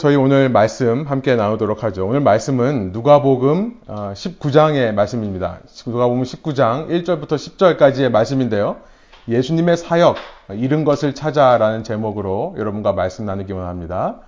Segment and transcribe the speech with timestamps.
[0.00, 2.06] 저희 오늘 말씀 함께 나누도록 하죠.
[2.06, 5.58] 오늘 말씀은 누가복음 19장의 말씀입니다.
[5.86, 8.76] 누가복음 19장 1절부터 10절까지의 말씀인데요.
[9.28, 10.16] 예수님의 사역,
[10.54, 14.20] 잃은 것을 찾아라는 제목으로 여러분과 말씀 나누기 원합니다.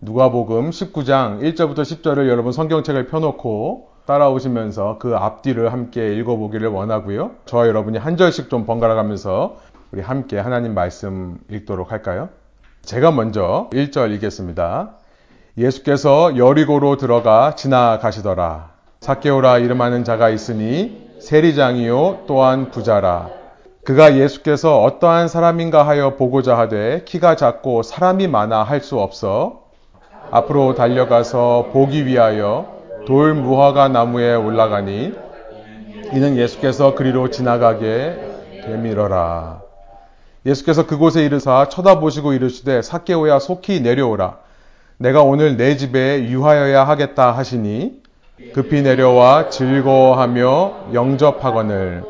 [0.00, 7.32] 누가복음 19장 1절부터 10절을 여러분 성경책을 펴놓고 따라오시면서 그 앞뒤를 함께 읽어보기를 원하고요.
[7.44, 9.58] 저와 여러분이 한 절씩 좀 번갈아 가면서
[9.92, 12.30] 우리 함께 하나님 말씀 읽도록 할까요?
[12.80, 14.94] 제가 먼저 1절 읽겠습니다.
[15.58, 18.70] 예수께서 여리고로 들어가 지나가시더라.
[19.00, 23.30] 사케오라 이름하는 자가 있으니 세리장이요 또한 부자라.
[23.84, 29.64] 그가 예수께서 어떠한 사람인가 하여 보고자 하되 키가 작고 사람이 많아 할 수 없어
[30.30, 35.12] 앞으로 달려가서 보기 위하여 돌 무화과 나무에 올라가니
[36.12, 39.62] 이는 예수께서 그리로 지나가게 되밀어라.
[40.46, 44.47] 예수께서 그곳에 이르사 쳐다보시고 이르시되 사케오야 속히 내려오라.
[45.00, 48.02] 내가 오늘 내 집에 유하여야 하겠다 하시니
[48.52, 52.02] 급히 내려와 즐거워하며 영접하거늘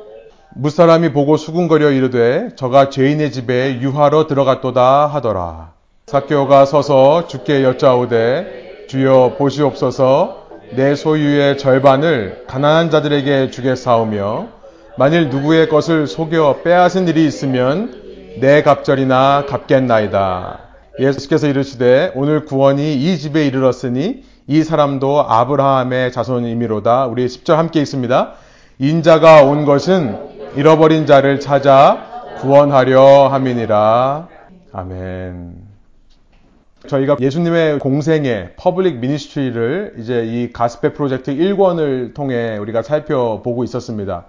[0.54, 5.72] 무사람이 보고 수군거려 이르되 저가 죄인의 집에 유하러 들어갔도다 하더라.
[6.06, 14.48] 사케오가 서서 주께 여짜오되 주여 보시옵소서 내 소유의 절반을 가난한 자들에게 주겠사오며
[14.96, 20.67] 만일 누구의 것을 속여 빼앗은 일이 있으면 내 갑절이나 갚겠나이다.
[20.98, 27.06] 예수께서 이르시되 오늘 구원이 이 집에 이르렀으니 이 사람도 아브라함의 자손임이로다.
[27.06, 28.32] 우리 10절 함께 읽습니다.
[28.78, 30.16] 인자가 온 것은
[30.56, 34.28] 잃어버린 자를 찾아 구원하려 함이니라.
[34.72, 35.68] 아멘.
[36.86, 44.26] 저희가 예수님의 공생애 public ministry를 이제 이 Gospel Project 1권을 통해 우리가 살펴보고 있었습니다.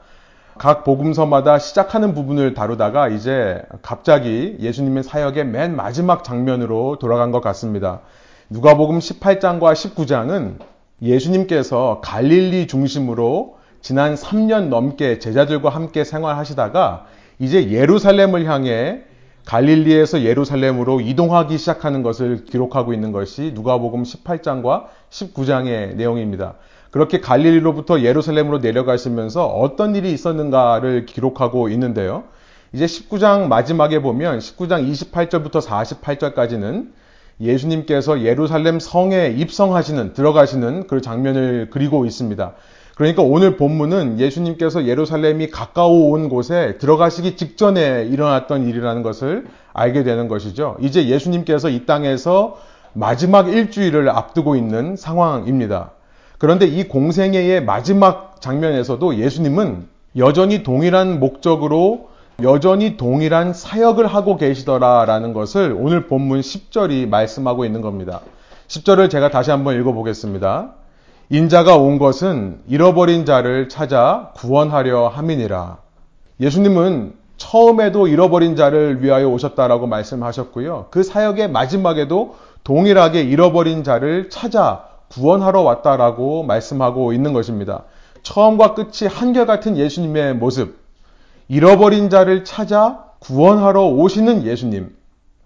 [0.60, 8.02] 각 복음서마다 시작하는 부분을 다루다가 이제 갑자기 예수님의 사역의 맨 마지막 장면으로 돌아간 것 같습니다.
[8.50, 10.56] 누가복음 18장과 19장은
[11.02, 17.06] 예수님께서 갈릴리 중심으로 지난 3년 넘게 제자들과 함께 생활하시다가
[17.40, 19.04] 이제 예루살렘을 향해
[19.46, 26.56] 갈릴리에서 예루살렘으로 이동하기 시작하는 것을 기록하고 있는 것이 누가복음 18장과 19장의 내용입니다.
[26.92, 32.24] 그렇게 갈릴리로부터 예루살렘으로 내려가시면서 어떤 일이 있었는가를 기록하고 있는데요.
[32.74, 36.88] 이제 19장 마지막에 보면 19장 28절부터 48절까지는
[37.42, 42.54] 예수님께서 예루살렘 성에 입성하시는 들어가시는 그 장면을 그리고 있습니다.
[42.96, 50.28] 그러니까 오늘 본문은 예수님께서 예루살렘이 가까워 온 곳에 들어가시기 직전에 일어났던 일이라는 것을 알게 되는
[50.28, 50.76] 것이죠.
[50.82, 52.60] 이제 예수님께서 이 땅에서
[52.92, 55.92] 마지막 일주일을 앞두고 있는 상황입니다.
[56.40, 62.10] 그런데 이 공생애의 마지막 장면에서도 예수님은 여전히 동일한 목적으로
[62.42, 68.22] 여전히 동일한 사역을 하고 계시더라라는 것을 오늘 본문 10절이 말씀하고 있는 겁니다.
[68.70, 70.72] 10절을 제가 다시 한번 읽어보겠습니다.
[71.30, 75.78] 인자가 온 것은 잃어버린 자를 찾아 구원하려 함이니라.
[76.40, 80.88] 예수님은 처음에도 잃어버린 자를 위하여 오셨다라고 말씀하셨고요.
[80.90, 87.84] 그 사역의 마지막에도 동일하게 잃어버린 자를 찾아 구원하러 왔다라고 말씀하고 있는 것입니다.
[88.24, 90.78] 처음과 끝이 한결같은 예수님의 모습.
[91.48, 94.96] 잃어버린 자를 찾아 구원하러 오시는 예수님.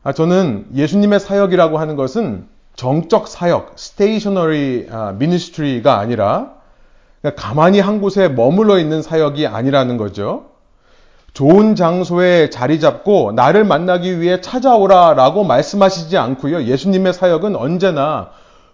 [0.03, 6.53] 아, 저는 예수님의 사역이라고 하는 것은 정적 사역, stationary ministry가 아니라
[7.38, 10.47] 가만히 한 곳에 머물러 있는 사역이 아니라는 거죠.
[11.34, 16.63] 좋은 장소에 자리 잡고 나를 만나기 위해 찾아오라 라고 말씀하시지 않고요.
[16.63, 18.31] 예수님의 사역은 언제나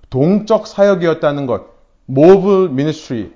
[0.10, 1.64] 동적 사역이었다는 것.
[2.10, 3.30] move ministry,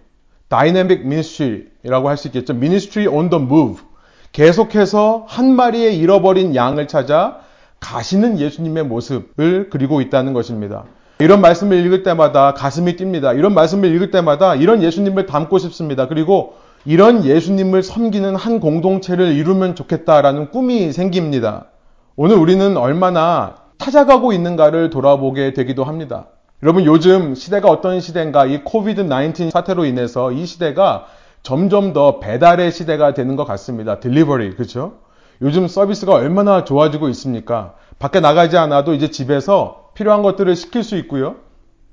[0.50, 2.53] dynamic ministry라고 할 수 있겠죠.
[2.53, 3.84] ministry on the move.
[4.31, 7.39] 계속해서 한 마리의 잃어버린 양을 찾아
[7.79, 10.85] 가시는 예수님의 모습을 그리고 있다는 것입니다.
[11.19, 13.38] 이런 말씀을 읽을 때마다 가슴이 뜁니다.
[13.38, 16.07] 이런 말씀을 읽을 때마다 이런 예수님을 닮고 싶습니다.
[16.07, 21.67] 그리고 이런 예수님을 섬기는 한 공동체를 이루면 좋겠다라는 꿈이 생깁니다.
[22.16, 26.28] 오늘 우리는 얼마나 찾아가고 있는가를 돌아보게 되기도 합니다.
[26.63, 31.07] 여러분 요즘 시대가 어떤 시대인가 이 COVID 19 사태로 인해서 이 시대가
[31.42, 34.00] 점점 더 배달의 시대가 되는 것 같습니다.
[34.00, 34.94] delivery 그렇죠?
[35.42, 37.74] 요즘 서비스가 얼마나 좋아지고 있습니까?
[38.00, 41.36] 밖에 나가지 않아도 이제 집에서 필요한 것들을 시킬 수 있고요.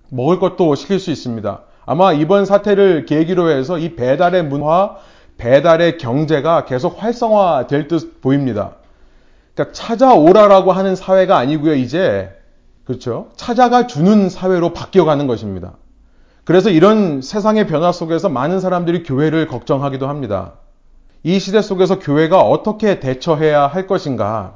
[0.08, 1.62] 먹을 것도 시킬 수 있습니다.
[1.84, 4.94] 아마 이번 사태를 계기로 해서 이 배달의 문화,
[5.36, 8.76] 배달의 경제가 계속 활성화될 듯 보입니다.
[9.52, 11.74] 그러니까 찾아오라라고 하는 사회가 아니고요.
[11.74, 12.30] 이제
[12.90, 13.28] 그렇죠?
[13.36, 15.74] 찾아가 주는 사회로 바뀌어가는 것입니다.
[16.42, 20.54] 그래서 이런 세상의 변화 속에서 많은 사람들이 교회를 걱정하기도 합니다.
[21.22, 24.54] 이 시대 속에서 교회가 어떻게 대처해야 할 것인가?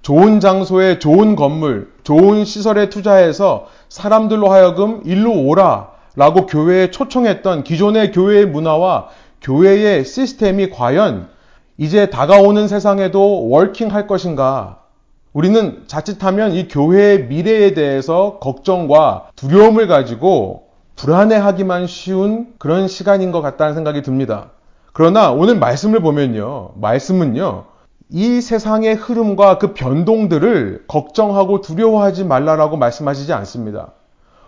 [0.00, 8.12] 좋은 장소에 좋은 건물, 좋은 시설에 투자해서 사람들로 하여금 일로 오라 라고 교회에 초청했던 기존의
[8.12, 9.08] 교회의 문화와
[9.42, 11.28] 교회의 시스템이 과연
[11.76, 14.87] 이제 다가오는 세상에도 워킹 할 것인가?
[15.32, 23.74] 우리는 자칫하면 이 교회의 미래에 대해서 걱정과 두려움을 가지고 불안해하기만 쉬운 그런 시간인 것 같다는
[23.74, 24.50] 생각이 듭니다.
[24.92, 26.72] 그러나 오늘 말씀을 보면요.
[26.76, 27.64] 말씀은요.
[28.10, 33.92] 이 세상의 흐름과 그 변동들을 걱정하고 두려워하지 말라라고 말씀하시지 않습니다.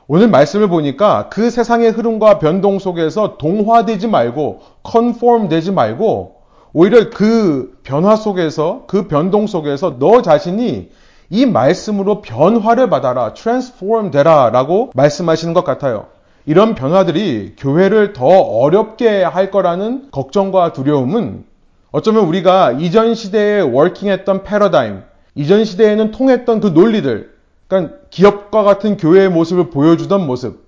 [0.08, 6.39] 오늘 말씀을 보니까 그 세상의 흐름과 변동 속에서 동화되지 말고 컨폼 되지 말고
[6.72, 10.90] 오히려 그 변화 속에서 그 변동 속에서 너 자신이
[11.30, 16.06] 이 말씀으로 변화를 받아라, transform 되라 라고 말씀하시는 것 같아요.
[16.46, 21.44] 이런 변화들이 교회를 더 어렵게 할 거라는 걱정과 두려움은
[21.92, 25.02] 어쩌면 우리가 이전 시대에 워킹했던 패러다임,
[25.34, 27.32] 이전 시대에는 통했던 그 논리들,
[27.66, 30.66] 그러니까 기업과 같은 교회의 모습을 보여주던 모습,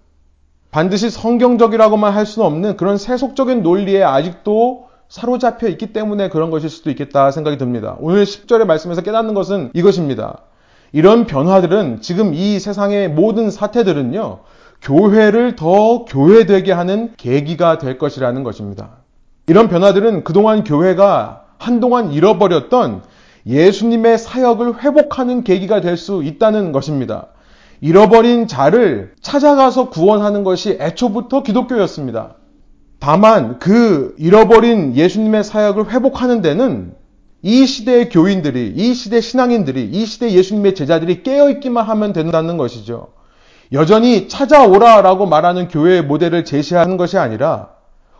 [0.70, 6.88] 반드시 성경적이라고만 할 수는 없는 그런 세속적인 논리에 아직도 사로잡혀 있기 때문에 그런 것일 수도
[6.88, 7.96] 있겠다 생각이 듭니다.
[8.00, 10.38] 오늘 10절의 말씀에서 깨닫는 것은 이것입니다.
[10.90, 14.38] 이런 변화들은 지금 이 세상의 모든 사태들은요,
[14.80, 19.00] 교회를 더 교회되게 하는 계기가 될 것이라는 것입니다.
[19.48, 23.02] 이런 변화들은 그동안 교회가 한동안 잃어버렸던
[23.46, 27.26] 예수님의 사역을 회복하는 계기가 될 수 있다는 것입니다.
[27.82, 32.36] 잃어버린 자를 찾아가서 구원하는 것이 애초부터 기독교였습니다.
[33.02, 36.94] 다만 그 잃어버린 예수님의 사역을 회복하는 데는
[37.42, 43.08] 이 시대의 교인들이, 이 시대 신앙인들이, 이 시대 예수님의 제자들이 깨어있기만 하면 된다는 것이죠.
[43.72, 47.70] 여전히 찾아오라 라고 말하는 교회의 모델을 제시하는 것이 아니라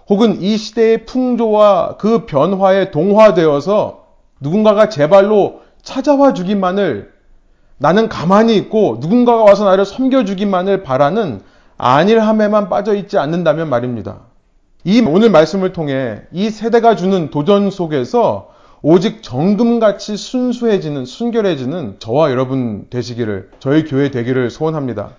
[0.08, 4.02] 혹은 이 시대의 풍조와 그 변화에 동화되어서
[4.40, 7.12] 누군가가 제 발로 찾아와 주기만을
[7.78, 11.40] 나는 가만히 있고 누군가가 와서 나를 섬겨주기만을 바라는
[11.78, 14.31] 안일함에만 빠져 있지 않는다면 말입니다.
[14.84, 18.50] 이 오늘 말씀을 통해 이 세대가 주는 도전 속에서
[18.82, 25.10] 오직 정금같이 순수해지는, 순결해지는 저와 여러분 되시기를, 저희 교회 되기를 소원합니다.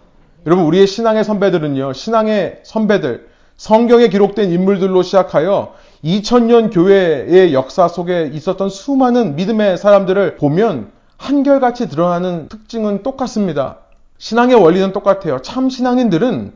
[0.46, 8.68] 여러분, 우리의 신앙의 선배들은요, 신앙의 선배들, 성경에 기록된 인물들로 시작하여 2000년 교회의 역사 속에 있었던
[8.68, 13.78] 수많은 믿음의 사람들을 보면 한결같이 드러나는 특징은 똑같습니다.
[14.18, 15.42] 신앙의 원리는 똑같아요.
[15.42, 16.52] 참 신앙인들은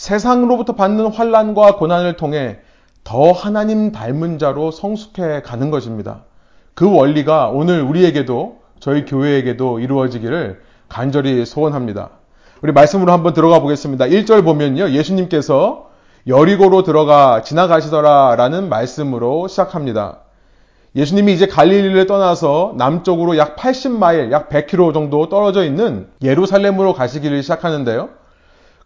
[0.00, 2.60] 세상으로부터 받는 환란과 고난을 통해
[3.04, 6.24] 더 하나님 닮은 자로 성숙해 가는 것입니다.
[6.72, 12.12] 그 원리가 오늘 우리에게도 저희 교회에게도 이루어지기를 간절히 소원합니다.
[12.62, 14.06] 우리 말씀으로 한번 들어가 보겠습니다.
[14.06, 14.88] 1절 보면요.
[14.88, 15.90] 예수님께서
[16.26, 20.20] 여리고로 들어가 지나가시더라 라는 말씀으로 시작합니다.
[20.96, 28.19] 예수님이 이제 갈릴리를 떠나서 남쪽으로 약 80마일, 약 100km 정도 떨어져 있는 예루살렘으로 가시기를 시작하는데요.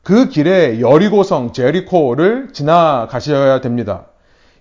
[0.05, 4.05] 그 길에 여리고성, 제리코를 지나가셔야 됩니다.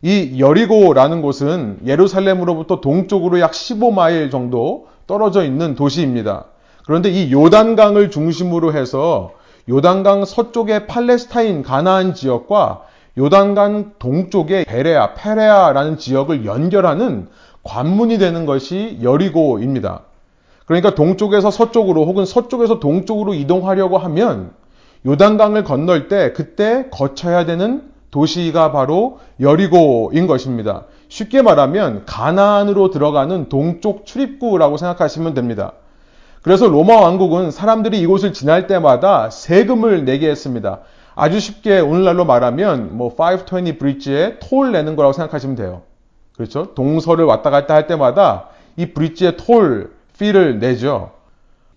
[0.02, 6.46] 이 여리고라는 곳은 예루살렘으로부터 동쪽으로 약 15마일 정도 떨어져 있는 도시입니다.
[6.86, 9.34] 그런데 이 요단강을 중심으로 해서
[9.68, 12.84] 요단강 서쪽의 팔레스타인 가나안 지역과
[13.18, 17.28] 요단강 동쪽의 베레아, 페레아라는 지역을 연결하는
[17.64, 20.04] 관문이 되는 것이 여리고입니다.
[20.66, 24.52] 그러니까 동쪽에서 서쪽으로 혹은 서쪽에서 동쪽으로 이동하려고 하면
[25.06, 30.86] 요단강을 건널 때 그때 거쳐야 되는 도시가 바로 여리고인 것입니다.
[31.10, 35.74] 쉽게 말하면 가나안으로 들어가는 동쪽 출입구라고 생각하시면 됩니다.
[36.42, 40.80] 그래서 로마 왕국은 사람들이 이곳을 지날 때마다 세금을 내게 했습니다.
[41.16, 45.84] 아주 쉽게 오늘날로 말하면 뭐 520 bridge에 toll 내는 거라고 생각하시면 돼요.
[46.36, 46.74] 그렇죠?
[46.74, 51.12] 동서를 왔다 갔다 할 때마다 이 bridge에 toll, fee를 내죠.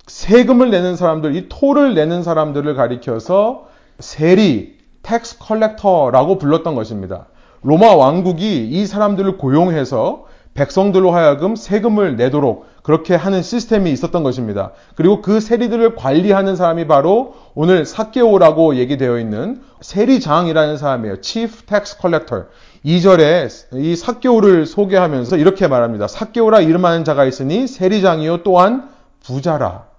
[0.06, 3.66] 세금을 내는 사람들, 이 toll을 내는 사람들을 가리켜서
[3.98, 7.26] 세리, tax collector라고 불렀던 것입니다.
[7.62, 14.72] 로마 왕국이 이 사람들을 고용해서 백성들로 하여금 세금을 내도록 그렇게 하는 시스템이 있었던 것입니다.
[14.94, 21.20] 그리고 그 세리들을 관리하는 사람이 바로 오늘 사케오라고 얘기되어 있는 세리장이라는 사람이에요.
[21.20, 22.46] Chief Tax Collector.
[22.84, 26.06] 2절에 이 사케오를 소개하면서 이렇게 말합니다.
[26.06, 28.88] 사케오라 이름하는 자가 있으니 세리장이요 또한
[29.25, 29.96] 부자라.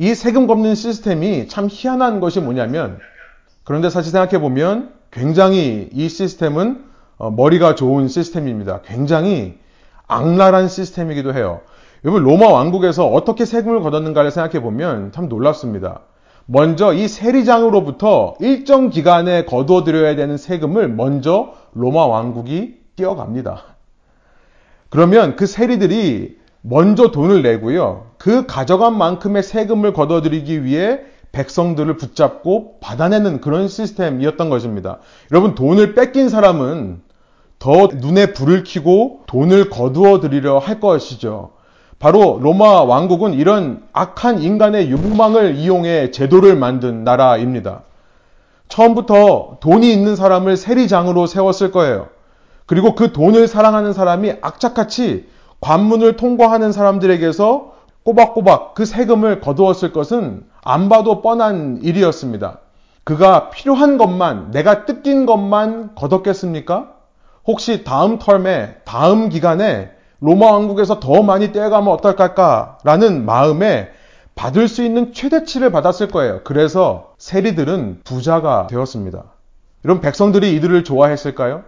[0.00, 2.98] 이 세금 걷는 시스템이 참 희한한 것이 뭐냐면
[3.64, 6.86] 그런데 사실 생각해 보면 굉장히 이 시스템은
[7.18, 8.80] 어, 머리가 좋은 시스템입니다.
[8.80, 9.58] 굉장히
[10.06, 11.60] 악랄한 시스템이기도 해요.
[12.02, 16.00] 여러분 로마 왕국에서 어떻게 세금을 걷었는가를 생각해 보면 참 놀랍습니다.
[16.46, 23.64] 먼저 이 세리장으로부터 일정 기간에 거둬들여야 되는 세금을 먼저 로마 왕국이 띄어갑니다.
[24.88, 28.06] 그러면 그 세리들이 먼저 돈을 내고요.
[28.18, 31.00] 그 가져간 만큼의 세금을 걷어들이기 위해
[31.32, 34.98] 백성들을 붙잡고 받아내는 그런 시스템이었던 것입니다.
[35.30, 37.00] 여러분, 돈을 뺏긴 사람은
[37.58, 41.52] 더 눈에 불을 켜고 돈을 거두어 드리려 할 것이죠.
[41.98, 47.82] 바로 로마 왕국은 이런 악한 인간의 욕망을 이용해 제도를 만든 나라입니다.
[48.68, 52.08] 처음부터 돈이 있는 사람을 세리장으로 세웠을 거예요.
[52.64, 55.28] 그리고 그 돈을 사랑하는 사람이 악착같이
[55.60, 62.58] 관문을 통과하는 사람들에게서 꼬박꼬박 그 세금을 거두었을 것은 안 봐도 뻔한 일이었습니다.
[63.04, 66.92] 그가 필요한 것만, 내가 뜯긴 것만 거뒀겠습니까?
[67.46, 69.90] 혹시 다음 텀에, 다음 기간에
[70.20, 73.88] 로마 왕국에서 더 많이 떼어가면 어떨까라는 마음에
[74.34, 76.40] 받을 수 있는 최대치를 받았을 거예요.
[76.44, 79.24] 그래서 세리들은 부자가 되었습니다.
[79.82, 81.64] 이런 백성들이 이들을 좋아했을까요?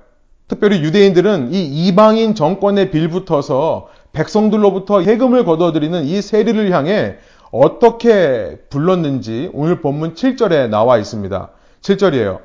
[0.53, 7.17] 특별히 유대인들은 이 이방인 정권에 빌붙어서 백성들로부터 해금을 거둬들이는 이 세리를 향해
[7.51, 11.49] 어떻게 불렀는지 오늘 본문 7절에 나와 있습니다.
[11.81, 12.41] 7절이에요.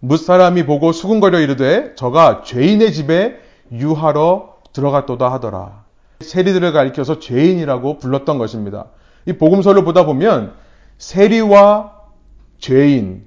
[0.00, 3.36] 무사람이 보고 수군거려 이르되 저가 죄인의 집에
[3.70, 5.84] 유하러 들어갔도다 하더라.
[6.20, 8.86] 세리들을 가리켜서 죄인이라고 불렀던 것입니다.
[9.26, 10.54] 이 복음서를 보다 보면
[10.96, 11.92] 세리와
[12.58, 13.24] 죄인,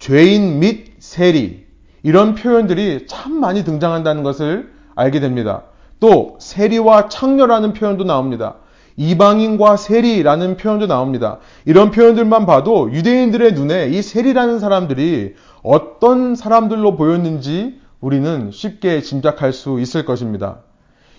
[0.00, 1.67] 죄인 및 세리
[2.08, 5.64] 이런 표현들이 참 많이 등장한다는 것을 알게 됩니다.
[6.00, 8.54] 또 세리와 창녀라는 표현도 나옵니다.
[8.96, 11.36] 이방인과 세리라는 표현도 나옵니다.
[11.66, 19.78] 이런 표현들만 봐도 유대인들의 눈에 이 세리라는 사람들이 어떤 사람들로 보였는지 우리는 쉽게 짐작할 수
[19.78, 20.60] 있을 것입니다.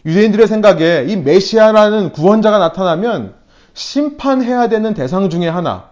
[0.08, 3.36] 유대인들의 생각에 이 메시아라는 구원자가 나타나면
[3.76, 5.89] 심판해야 되는 대상 중에 하나,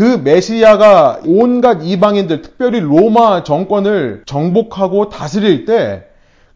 [0.00, 6.06] 그 메시아가 온갖 이방인들, 특별히 로마 정권을 정복하고 다스릴 때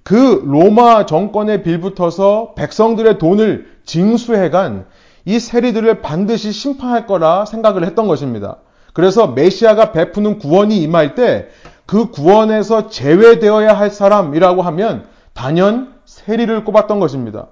[0.02, 4.86] 그 로마 정권에 빌붙어서 백성들의 돈을 징수해간
[5.26, 8.58] 이 세리들을 반드시 심판할 거라 생각을 했던 것입니다.
[8.94, 11.48] 그래서 메시아가 베푸는 구원이 임할 때
[11.84, 17.48] 그 구원에서 제외되어야 할 사람이라고 하면 단연 세리를 꼽았던 것입니다.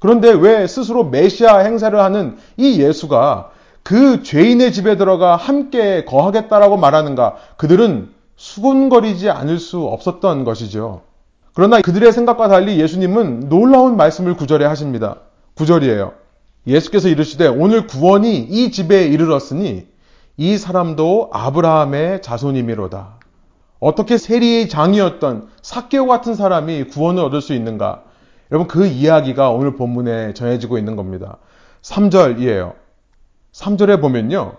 [0.00, 3.52] 그런데 왜 스스로 메시아 행세를 하는 이 예수가
[3.88, 7.36] 그 죄인의 집에 들어가 함께 거하겠다라고 말하는가?
[7.56, 11.00] 그들은 수군거리지 않을 수 없었던 것이죠.
[11.54, 15.20] 그러나 그들의 생각과 달리 예수님은 놀라운 말씀을 구절에 하십니다.
[15.54, 16.12] 구절이에요.
[16.66, 19.86] 예수께서 이르시되 오늘 구원이 이 집에 이르렀으니
[20.36, 23.20] 이 사람도 아브라함의 자손이미로다.
[23.80, 28.02] 어떻게 세리의 장이었던 사케오 같은 사람이 구원을 얻을 수 있는가?
[28.52, 31.38] 여러분 그 이야기가 오늘 본문에 전해지고 있는 겁니다.
[31.80, 32.87] 3절이에요.
[33.52, 34.56] 3절에 보면요.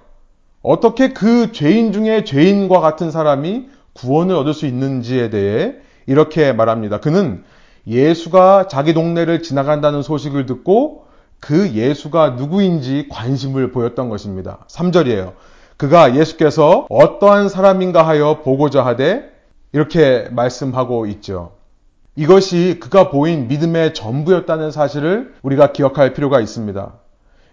[0.62, 7.00] 어떻게 그 죄인 중에 죄인과 같은 사람이 구원을 얻을 수 있는지에 대해 이렇게 말합니다.
[7.00, 7.44] 그는
[7.88, 11.06] 예수가 자기 동네를 지나간다는 소식을 듣고
[11.40, 14.60] 그 예수가 누구인지 관심을 보였던 것입니다.
[14.68, 15.34] 3절이에요.
[15.78, 19.32] 그가 예수께서 어떠한 사람인가 하여 보고자 하되
[19.72, 21.54] 이렇게 말씀하고 있죠.
[22.16, 26.99] 이것이 그가 보인 믿음의 전부였다는 사실을 우리가 기억할 필요가 있습니다.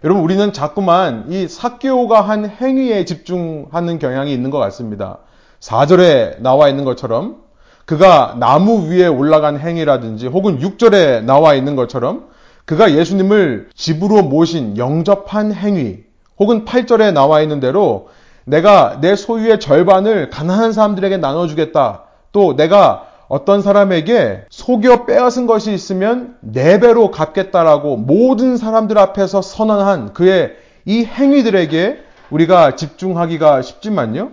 [0.06, 5.18] 여러분, 우리는 자꾸만 이 사케오가 한 행위에 집중하는 경향이 있는 것 같습니다.
[5.58, 7.38] 4절에 나와 있는 것처럼
[7.86, 12.28] 그가 나무 위에 올라간 행위라든지 혹은 6절에 나와 있는 것처럼
[12.66, 16.04] 그가 예수님을 집으로 모신 영접한 행위
[16.38, 18.08] 혹은 8절에 나와 있는 대로
[18.44, 22.04] 내가 내 소유의 절반을 가난한 사람들에게 나눠주겠다.
[22.30, 30.12] 또 내가 어떤 사람에게 속여 빼앗은 것이 있으면 네 배로 갚겠다라고 모든 사람들 앞에서 선언한
[30.12, 31.98] 그의 이 행위들에게
[32.30, 34.30] 우리가 집중하기가 쉽지만요.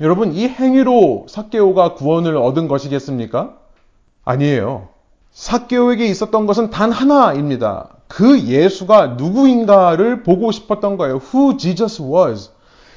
[0.00, 3.54] 여러분, 이 행위로 사케오가 구원을 얻은 것이겠습니까?
[4.24, 4.88] 아니에요.
[5.30, 7.88] 사케오에게 있었던 것은 단 하나입니다.
[8.08, 11.20] 그 예수가 누구인가를 보고 싶었던 거예요.
[11.32, 12.50] Who Jesus was.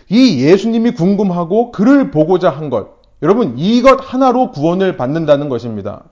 [0.10, 2.95] 이 예수님이 궁금하고 그를 보고자 한 것.
[3.25, 6.03] 여러분, 이것 하나로 구원을 받는다는 것입니다.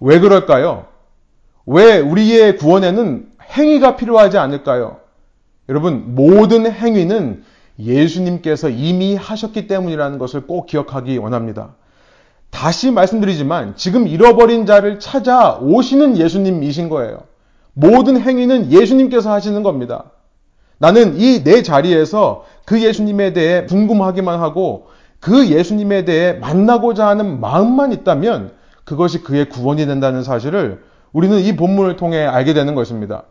[0.00, 0.86] 왜 그럴까요?
[1.66, 4.96] 왜 우리의 구원에는 행위가 필요하지 않을까요?
[5.68, 7.44] 여러분, 모든 행위는
[7.78, 11.74] 예수님께서 이미 하셨기 때문이라는 것을 꼭 기억하기 원합니다.
[12.48, 17.24] 다시 말씀드리지만 지금 잃어버린 자를 찾아 오시는 예수님이신 거예요.
[17.74, 20.12] 모든 행위는 예수님께서 하시는 겁니다.
[20.78, 24.86] 나는 이 내 자리에서 그 예수님에 대해 궁금하기만 하고
[25.20, 28.52] 그 예수님에 대해 만나고자 하는 마음만 있다면
[28.84, 30.82] 그것이 그의 구원이 된다는 사실을
[31.12, 33.24] 우리는 이 본문을 통해 알게 되는 것입니다.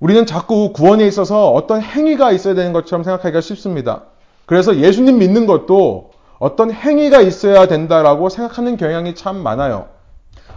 [0.00, 4.04] 우리는 자꾸 구원에 있어서 어떤 행위가 있어야 되는 것처럼 생각하기가 쉽습니다.
[4.46, 9.86] 그래서 예수님 믿는 것도 어떤 행위가 있어야 된다라고 생각하는 경향이 참 많아요.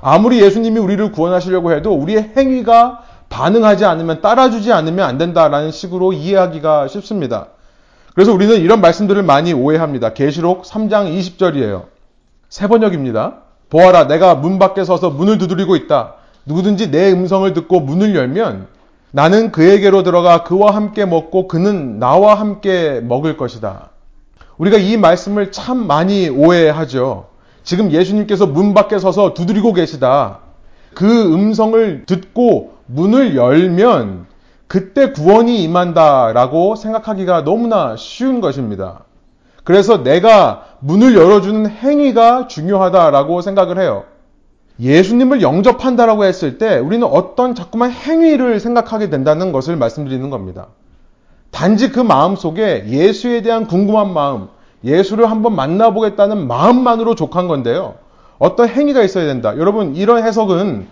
[0.01, 6.87] 아무리 예수님이 우리를 구원하시려고 해도 우리의 행위가 반응하지 않으면 따라주지 않으면 안 된다라는 식으로 이해하기가
[6.87, 7.47] 쉽습니다.
[8.13, 10.13] 그래서 우리는 이런 말씀들을 많이 오해합니다.
[10.13, 11.85] 계시록 3장 20절이에요.
[12.49, 13.37] 세 번역입니다.
[13.69, 16.15] 보아라 내가 문 밖에 서서 문을 두드리고 있다.
[16.45, 18.67] 누구든지 내 음성을 듣고 문을 열면
[19.11, 23.89] 나는 그에게로 들어가 그와 함께 먹고 그는 나와 함께 먹을 것이다.
[24.57, 27.27] 우리가 이 말씀을 참 많이 오해하죠.
[27.63, 30.39] 지금 예수님께서 문 밖에 서서 두드리고 계시다.
[30.93, 34.25] 그 음성을 듣고 문을 열면
[34.71, 39.03] 그때 구원이 임한다라고 생각하기가 너무나 쉬운 것입니다.
[39.65, 44.05] 그래서 내가 문을 열어주는 행위가 중요하다라고 생각을 해요.
[44.79, 50.67] 예수님을 영접한다라고 했을 때 우리는 어떤 자꾸만 행위를 생각하게 된다는 것을 말씀드리는 겁니다.
[51.51, 54.47] 단지 그 마음 속에 예수에 대한 궁금한 마음,
[54.85, 57.95] 예수를 한번 만나보겠다는 마음만으로 족한 건데요.
[58.39, 59.53] 어떤 행위가 있어야 된다.
[59.57, 60.87] 여러분, 이런 해석은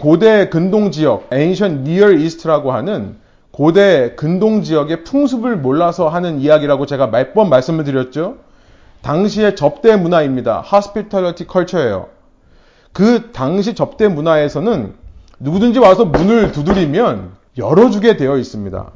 [0.00, 3.16] 고대 근동 지역, Ancient Near East라고 하는
[3.50, 8.36] 고대 근동 지역의 풍습을 몰라서 하는 이야기라고 제가 몇 번 말씀을 드렸죠.
[9.00, 10.62] 당시의 접대 문화입니다.
[10.70, 12.08] Hospitality culture예요.
[12.92, 14.94] 그 당시 접대 문화에서는
[15.40, 18.90] 누구든지 와서 문을 두드리면 열어주게 되어 있습니다.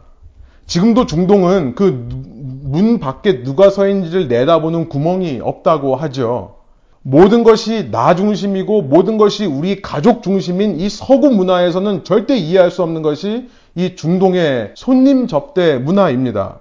[0.66, 2.30] 지금도 중동은 그
[2.62, 6.54] 문 밖에 누가 서 있는지를 내다보는 구멍이 없다고 하죠.
[7.02, 12.82] 모든 것이 나 중심이고 모든 것이 우리 가족 중심인 이 서구 문화에서는 절대 이해할 수
[12.82, 16.58] 없는 것이 이 중동의 손님 접대 문화입니다.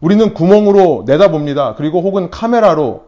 [0.00, 1.74] 우리는 구멍으로 내다봅니다.
[1.76, 3.04] 그리고 혹은 카메라로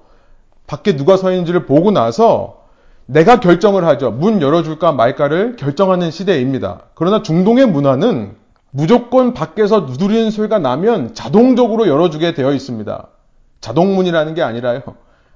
[0.66, 2.60] 밖에 누가 서 있는지를 보고 나서
[3.06, 4.12] 내가 결정을 하죠.
[4.12, 6.82] 문 열어줄까 말까를 결정하는 시대입니다.
[6.94, 8.36] 그러나 중동의 문화는
[8.70, 13.08] 무조건 밖에서 누드리는 소리가 나면 자동적으로 열어주게 되어 있습니다.
[13.60, 14.82] 자동문이라는 게 아니라요.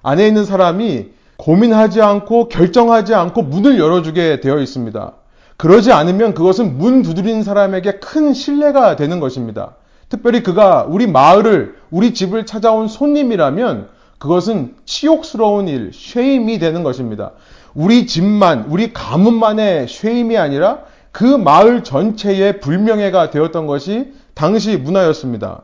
[0.04, 5.12] 안에 있는 사람이 고민하지 않고 결정하지 않고 문을 열어주게 되어 있습니다.
[5.56, 9.76] 그러지 않으면 그것은 문 두드리는 사람에게 큰 신뢰가 되는 것입니다.
[10.08, 13.88] 특별히 그가 우리 마을을, 우리 집을 찾아온 손님이라면
[14.18, 17.32] 그것은 치욕스러운 일, 쉐임이 되는 것입니다.
[17.74, 20.80] 우리 집만, 우리 가문만의 쉐임이 아니라
[21.12, 25.62] 그 마을 전체의 불명예가 되었던 것이 당시 문화였습니다.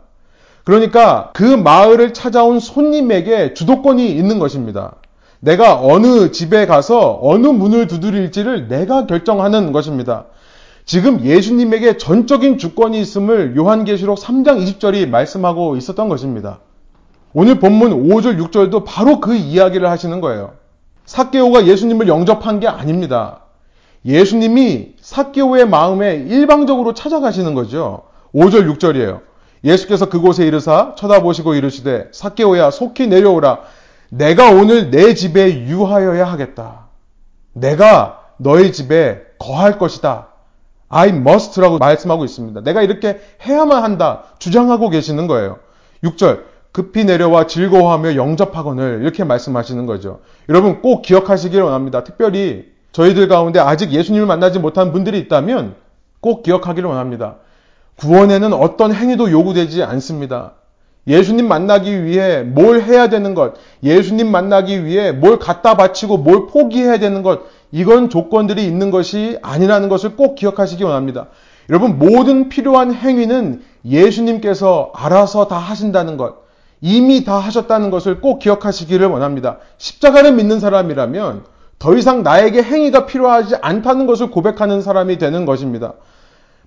[0.64, 4.94] 그러니까 그 마을을 찾아온 손님에게 주도권이 있는 것입니다.
[5.40, 10.26] 내가 어느 집에 가서 어느 문을 두드릴지를 내가 결정하는 것입니다.
[10.85, 16.61] 지금 예수님에게 전적인 주권이 있음을 요한계시록 3장 20절이 말씀하고 있었던 것입니다.
[17.33, 20.53] 오늘 본문 5절, 6절도 바로 그 이야기를 하시는 거예요.
[21.07, 23.42] 사케오가 예수님을 영접한 게 아닙니다.
[24.05, 28.03] 예수님이 사케오의 마음에 일방적으로 찾아가시는 거죠.
[28.35, 29.20] 5절, 6절이에요.
[29.64, 33.61] 예수께서 그곳에 이르사 쳐다보시고 이르시되 사케오야 속히 내려오라
[34.11, 36.88] 내가 오늘 내 집에 유하여야 하겠다.
[37.53, 40.29] 내가 너희 집에 거할 것이다.
[40.88, 42.62] I must라고 말씀하고 있습니다.
[42.62, 44.25] 내가 이렇게 해야만 한다.
[44.38, 45.59] 주장하고 계시는 거예요.
[46.05, 46.51] 6절.
[46.73, 50.20] 급히 내려와 즐거워하며 영접하거늘 이렇게 말씀하시는 거죠.
[50.49, 52.05] 여러분 꼭 기억하시길 원합니다.
[52.05, 55.75] 특별히 저희들 가운데 아직 예수님을 만나지 못한 분들이 있다면
[56.20, 57.37] 꼭 기억하기를 원합니다.
[57.96, 60.53] 구원에는 어떤 행위도 요구되지 않습니다.
[61.11, 66.99] 예수님 만나기 위해 뭘 해야 되는 것, 예수님 만나기 위해 뭘 갖다 바치고 뭘 포기해야
[66.99, 67.40] 되는 것,
[67.73, 71.27] 이건 조건들이 있는 것이 아니라는 것을 꼭 기억하시기 원합니다.
[71.68, 76.37] 여러분, 모든 필요한 행위는 예수님께서 알아서 다 하신다는 것,
[76.81, 79.59] 이미 다 하셨다는 것을 꼭 기억하시기를 원합니다.
[79.79, 81.42] 십자가를 믿는 사람이라면
[81.81, 85.94] 더 이상 나에게 행위가 필요하지 않다는 것을 고백하는 사람이 되는 것입니다.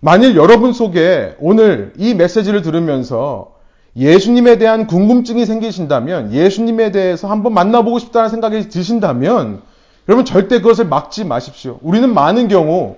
[0.01, 3.52] 만일 여러분 속에 오늘 이 메시지를 들으면서
[3.95, 9.61] 예수님에 대한 궁금증이 생기신다면, 예수님에 대해서 한번 만나보고 싶다는 생각이 드신다면,
[10.09, 11.79] 여러분 절대 그것을 막지 마십시오.
[11.81, 12.97] 우리는 많은 경우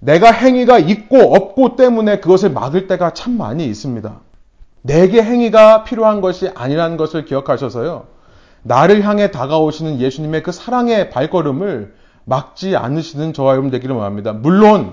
[0.00, 4.20] 내가 행위가 있고 없고 때문에 그것을 막을 때가 참 많이 있습니다.
[4.82, 8.04] 내게 행위가 필요한 것이 아니라는 것을 기억하셔서요.
[8.62, 14.32] 나를 향해 다가오시는 예수님의 그 사랑의 발걸음을 막지 않으시는 저와 여러분 되기를 원합니다.
[14.32, 14.92] 물론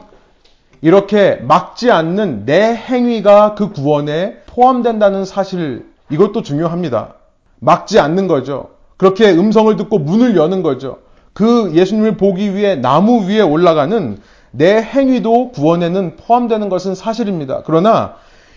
[0.83, 7.13] 이렇게 막지 않는 내 행위가 그 구원에 포함된다는 사실 이것도 중요합니다.
[7.59, 8.71] 막지 않는 거죠.
[8.97, 10.97] 그렇게 음성을 듣고 문을 여는 거죠.
[11.31, 14.17] 그 예수님을 보기 위해 나무 위에 올라가는
[14.51, 17.63] 내 행위도 구원에는 포함되는 것은 사실입니다.
[17.65, 18.15] 그러나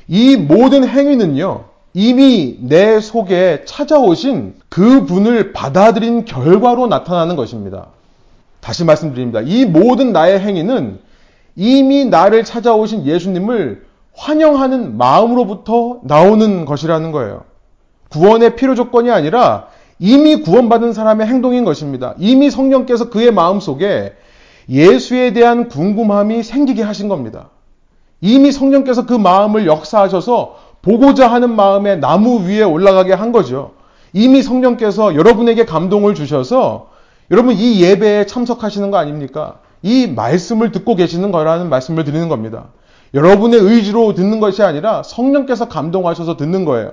[0.09, 7.87] 이 모든 행위는요, 이미 내 속에 찾아오신 그 분을 받아들인 결과로 나타나는 것입니다.
[8.61, 9.43] 다시 말씀드립니다.
[9.45, 11.06] 이 모든 나의 행위는
[11.57, 17.45] 이미 나를 찾아오신 예수님을 환영하는 마음으로부터 나오는 것이라는 거예요.
[18.11, 22.14] 구원의 필요 조건이 아니라 이미 구원받은 사람의 행동인 것입니다.
[22.19, 24.14] 이미 성령께서 그의 마음 속에
[24.69, 27.49] 예수에 대한 궁금함이 생기게 하신 겁니다.
[28.21, 33.73] 이미 성령께서 그 마음을 역사하셔서 보고자 하는 마음에 나무 위에 올라가게 한 거죠.
[34.12, 36.90] 이미 성령께서 여러분에게 감동을 주셔서
[37.31, 39.59] 여러분 이 예배에 참석하시는 거 아닙니까?
[39.87, 42.66] 이 말씀을 듣고 계시는 거라는 말씀을 드리는 겁니다.
[43.14, 46.90] 여러분의 의지로 듣는 것이 아니라 성령께서 감동하셔서 듣는 거예요.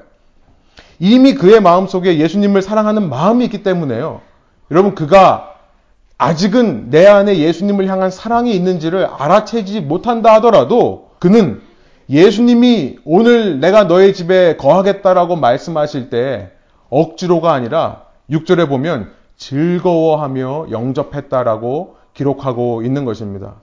[1.00, 4.22] 이미 그의 마음 속에 예수님을 사랑하는 마음이 있기 때문에요.
[4.70, 5.56] 여러분 그가
[6.20, 11.62] 아직은 내 안에 예수님을 향한 사랑이 있는지를 알아채지 못한다 하더라도 그는
[12.12, 16.52] 예수님이 오늘 내가 너의 집에 거하겠다라고 말씀하실 때
[16.90, 23.56] 억지로가 아니라 6절에 보면 즐거워하며 영접했다라고 기록하고 있는 것입니다.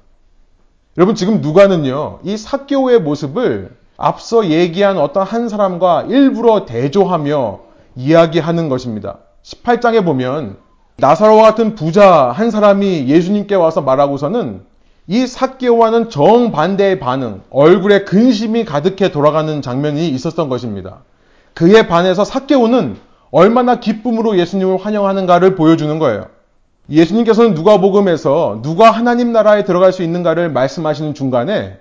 [0.98, 7.60] 여러분 지금 누가는요, 이 사교의 모습을 앞서 얘기한 어떤 한 사람과 일부러 대조하며
[7.96, 9.18] 이야기하는 것입니다.
[9.42, 10.56] 18장에 보면
[10.96, 14.62] 나사로와 같은 부자 한 사람이 예수님께 와서 말하고서는
[15.06, 20.98] 이 사개오와는 정반대의 반응, 얼굴에 근심이 가득해 돌아가는 장면이 있었던 것입니다.
[21.54, 22.96] 그에 반해서 사개오는
[23.30, 26.26] 얼마나 기쁨으로 예수님을 환영하는가를 보여주는 거예요.
[26.90, 31.78] 예수님께서는 누가복음에서 누가 하나님 나라에 들어갈 수 있는가를 말씀하시는 중간에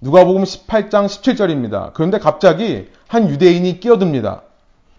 [0.00, 1.92] 누가복음 18장 17절입니다.
[1.94, 4.42] 그런데 갑자기 한 유대인이 끼어듭니다.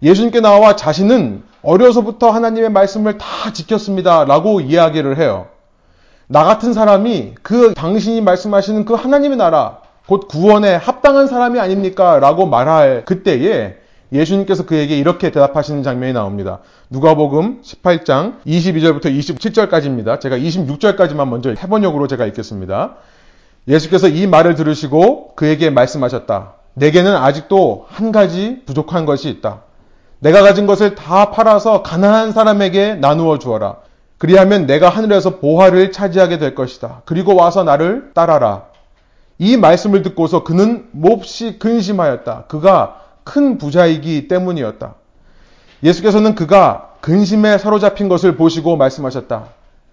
[0.02, 4.24] 예수님께 나와 자신은 어려서부터 하나님의 말씀을 다 지켰습니다.
[4.24, 5.48] 라고 이야기를 해요.
[6.26, 12.18] 나 같은 사람이 그 당신이 말씀하시는 그 하나님의 나라, 곧 구원에 합당한 사람이 아닙니까?
[12.18, 13.76] 라고 말할 그때에
[14.12, 16.58] 예수님께서 그에게 이렇게 대답하시는 장면이 나옵니다.
[16.90, 20.20] 누가복음 18장 22절부터 27절까지입니다.
[20.20, 22.96] 제가 26절까지만 먼저 해번역으로 제가 읽겠습니다.
[23.68, 26.54] 예수께서 이 말을 들으시고 그에게 말씀하셨다.
[26.74, 29.62] 내게는 아직도 한 가지 부족한 것이 있다.
[30.18, 33.76] 내가 가진 것을 다 팔아서 가난한 사람에게 나누어 주어라.
[34.18, 37.02] 그리하면 내가 하늘에서 보화를 차지하게 될 것이다.
[37.06, 38.64] 그리고 와서 나를 따라라.
[39.38, 42.44] 이 말씀을 듣고서 그는 몹시 근심하였다.
[42.48, 44.96] 그가 큰 부자이기 때문이었다.
[45.84, 49.44] 예수께서는 그가 근심에 사로잡힌 것을 보시고 말씀하셨다.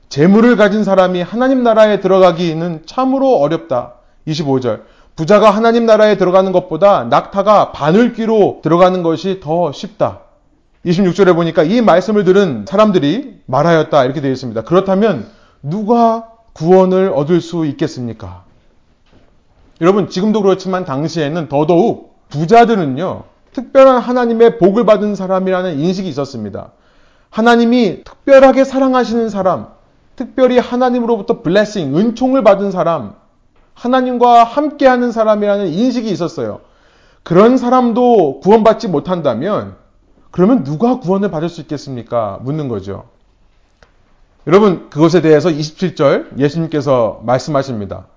[0.09, 3.93] 재물을 가진 사람이 하나님 나라에 들어가기는 참으로 어렵다.
[4.27, 4.81] 25절.
[5.15, 10.21] 부자가 하나님 나라에 들어가는 것보다 낙타가 바늘귀로 들어가는 것이 더 쉽다.
[10.85, 14.03] 26절에 보니까 이 말씀을 들은 사람들이 말하였다.
[14.03, 14.63] 이렇게 되어 있습니다.
[14.63, 15.27] 그렇다면
[15.61, 18.45] 누가 구원을 얻을 수 있겠습니까?
[19.79, 26.71] 여러분, 지금도 그렇지만 당시에는 더더욱 부자들은요, 특별한 하나님의 복을 받은 사람이라는 인식이 있었습니다.
[27.29, 29.67] 하나님이 특별하게 사랑하시는 사람,
[30.15, 33.15] 특별히 하나님으로부터 블레싱, 은총을 받은 사람,
[33.73, 36.61] 하나님과 함께하는 사람이라는 인식이 있었어요.
[37.23, 39.75] 그런 사람도 구원받지 못한다면
[40.31, 42.39] 그러면 누가 구원을 받을 수 있겠습니까?
[42.41, 43.05] 묻는 거죠.
[44.47, 48.07] 여러분 그것에 대해서 27절 예수님께서 말씀하십니다.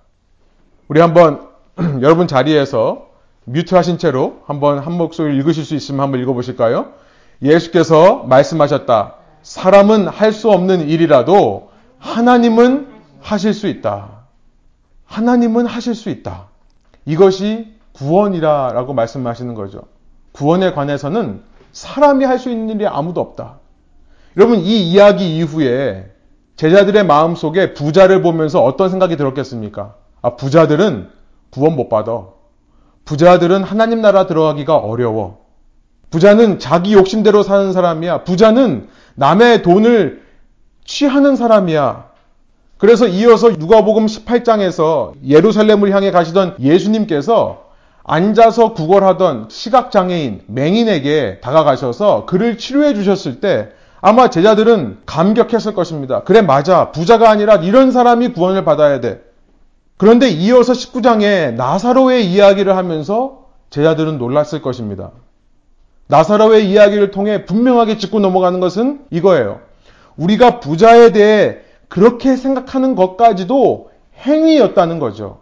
[0.88, 1.48] 우리 한번
[2.02, 3.09] 여러분 자리에서
[3.52, 6.92] 뮤트 하신 채로 한번 한 목소리 읽으실 수 있으면 한번 읽어보실까요?
[7.42, 9.14] 예수께서 말씀하셨다.
[9.42, 12.88] 사람은 할 수 없는 일이라도 하나님은
[13.20, 14.26] 하실 수 있다.
[15.04, 16.46] 하나님은 하실 수 있다.
[17.06, 19.82] 이것이 구원이라라고 말씀하시는 거죠.
[20.32, 23.58] 구원에 관해서는 사람이 할 수 있는 일이 아무도 없다.
[24.36, 26.12] 여러분 이 이야기 이후에
[26.56, 29.94] 제자들의 마음 속에 부자를 보면서 어떤 생각이 들었겠습니까?
[30.22, 31.10] 아 부자들은
[31.50, 32.26] 구원 못 받아.
[33.10, 35.40] 부자들은 하나님 나라 들어가기가 어려워.
[36.10, 38.22] 부자는 자기 욕심대로 사는 사람이야.
[38.22, 40.22] 부자는 남의 돈을
[40.84, 42.04] 취하는 사람이야.
[42.78, 47.64] 그래서 이어서 누가복음 18장에서 예루살렘을 향해 가시던 예수님께서
[48.04, 53.70] 앉아서 구걸하던 시각장애인 맹인에게 다가가셔서 그를 치료해 주셨을 때
[54.00, 56.22] 아마 제자들은 감격했을 것입니다.
[56.22, 59.29] 그래 맞아 부자가 아니라 이런 사람이 구원을 받아야 돼.
[60.00, 65.10] 그런데 이어서 19장에 나사로의 이야기를 하면서 제자들은 놀랐을 것입니다.
[66.06, 69.60] 나사로의 이야기를 통해 분명하게 짚고 넘어가는 것은 이거예요.
[70.16, 71.58] 우리가 부자에 대해
[71.88, 73.90] 그렇게 생각하는 것까지도
[74.22, 75.40] 행위였다는 거죠.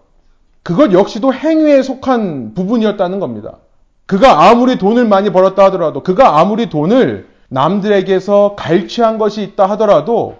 [0.64, 3.58] 그것 역시도 행위에 속한 부분이었다는 겁니다.
[4.06, 10.38] 그가 아무리 돈을 많이 벌었다 하더라도, 그가 아무리 돈을 남들에게서 갈취한 것이 있다 하더라도,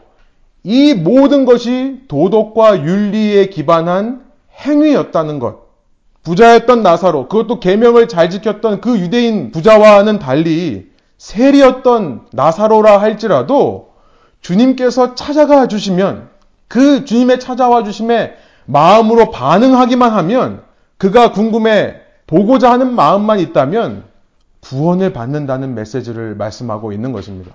[0.65, 4.25] 이 모든 것이 도덕과 윤리에 기반한
[4.61, 5.69] 행위였다는 것.
[6.25, 13.91] 부자였던 나사로, 그것도 계명을 잘 지켰던 그 유대인 부자와는 달리 세리였던 나사로라 할지라도
[14.41, 16.29] 주님께서 찾아가 주시면
[16.69, 18.35] 그 주님의 찾아와 주심에
[18.67, 20.63] 마음으로 반응하기만 하면
[20.99, 24.05] 그가 궁금해 보고자 하는 마음만 있다면
[24.61, 27.53] 구원을 받는다는 메시지를 말씀하고 있는 것입니다.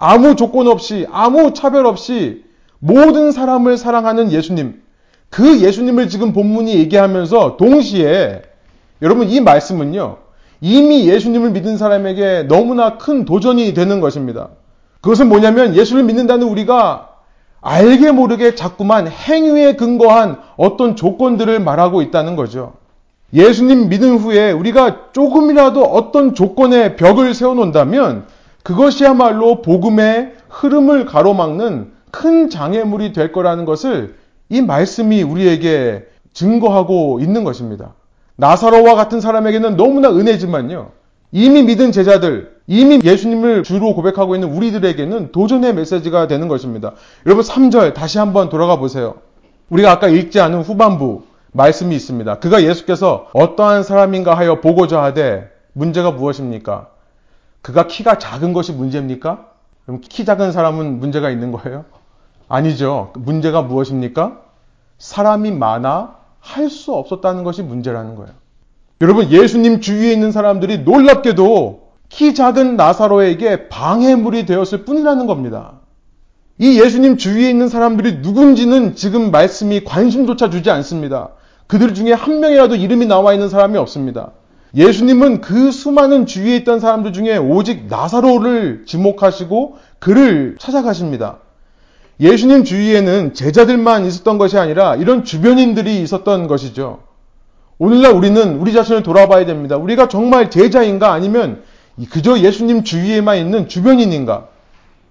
[0.00, 2.42] 아무 조건 없이, 아무 차별 없이
[2.78, 4.80] 모든 사람을 사랑하는 예수님,
[5.28, 8.40] 그 예수님을 지금 본문이 얘기하면서 동시에
[9.02, 10.16] 여러분 이 말씀은요.
[10.62, 14.48] 이미 예수님을 믿은 사람에게 너무나 큰 도전이 되는 것입니다.
[15.02, 17.10] 그것은 뭐냐면 예수를 믿는다는 우리가
[17.60, 22.72] 알게 모르게 자꾸만 행위에 근거한 어떤 조건들을 말하고 있다는 거죠.
[23.34, 33.12] 예수님 믿은 후에 우리가 조금이라도 어떤 조건의 벽을 세워놓는다면 그것이야말로 복음의 흐름을 가로막는 큰 장애물이
[33.12, 34.16] 될 거라는 것을
[34.48, 37.94] 이 말씀이 우리에게 증거하고 있는 것입니다.
[38.36, 40.92] 나사로와 같은 사람에게는 너무나 은혜지만요.
[41.32, 46.92] 이미 믿은 제자들, 이미 예수님을 주로 고백하고 있는 우리들에게는 도전의 메시지가 되는 것입니다.
[47.26, 49.14] 여러분 3절 다시 한번 돌아가 보세요.
[49.68, 52.40] 우리가 아까 읽지 않은 후반부 말씀이 있습니다.
[52.40, 56.88] 그가 예수께서 어떠한 사람인가 하여 보고자 하되 문제가 무엇입니까?
[57.62, 59.46] 그가 키가 작은 것이 문제입니까?
[59.84, 61.84] 그럼 키 작은 사람은 문제가 있는 거예요?
[62.48, 63.12] 아니죠.
[63.14, 64.40] 문제가 무엇입니까?
[64.98, 68.32] 사람이 많아 할 수 없었다는 것이 문제라는 거예요.
[69.02, 75.80] 여러분, 예수님 주위에 있는 사람들이 놀랍게도 키 작은 나사로에게 방해물이 되었을 뿐이라는 겁니다.
[76.58, 81.30] 이 예수님 주위에 있는 사람들이 누군지는 지금 말씀이 관심조차 주지 않습니다.
[81.66, 84.32] 그들 중에 한 명이라도 이름이 나와 있는 사람이 없습니다.
[84.74, 91.38] 예수님은 그 수많은 주위에 있던 사람들 중에 오직 나사로를 지목하시고 그를 찾아가십니다.
[92.20, 97.00] 예수님 주위에는 제자들만 있었던 것이 아니라 이런 주변인들이 있었던 것이죠.
[97.78, 99.76] 오늘날 우리는 우리 자신을 돌아봐야 됩니다.
[99.76, 101.62] 우리가 정말 제자인가 아니면
[102.10, 104.48] 그저 예수님 주위에만 있는 주변인인가?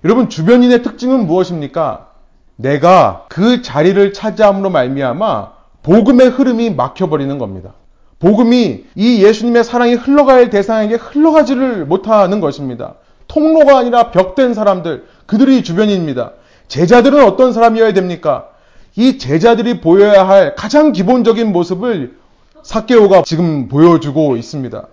[0.06, 2.10] 여러분 주변인의 특징은 무엇입니까?
[2.56, 7.74] 내가 그 자리를 차지함으로 말미암아 복음의 흐름이 막혀버리는 겁니다.
[8.20, 12.96] 복음이 이 예수님의 사랑이 흘러갈 대상에게 흘러가지를 못하는 것입니다.
[13.28, 16.34] 통로가 아니라 벽된 사람들, 그들이 주변입니다.
[16.68, 18.50] 제자들은 어떤 사람이어야 됩니까?
[18.96, 22.18] 이 제자들이 보여야 할 가장 기본적인 모습을
[22.64, 24.88] 사케오가 지금 보여주고 있습니다.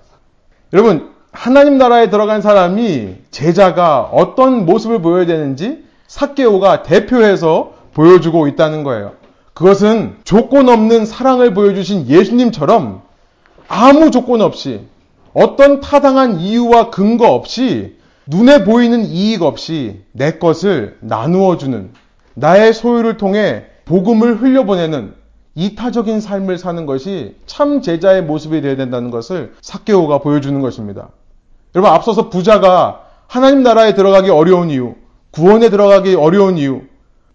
[0.72, 9.12] 여러분, 하나님 나라에 들어간 사람이 제자가 어떤 모습을 보여야 되는지 사케오가 대표해서 보여주고 있다는 거예요.
[9.54, 13.05] 그것은 조건 없는 사랑을 보여주신 예수님처럼
[13.68, 14.86] 아무 조건 없이
[15.34, 21.90] 어떤 타당한 이유와 근거 없이 눈에 보이는 이익 없이 내 것을 나누어 주는
[22.34, 25.14] 나의 소유를 통해 복음을 흘려보내는
[25.54, 31.08] 이타적인 삶을 사는 것이 참 제자의 모습이 되어야 된다는 것을 사케오가 보여주는 것입니다.
[31.74, 34.94] 여러분 앞서서 부자가 하나님 나라에 들어가기 어려운 이유,
[35.30, 36.82] 구원에 들어가기 어려운 이유,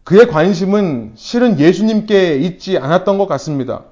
[0.04, 3.84] 그의 관심은 실은 예수님께 있지 않았던 것 같습니다.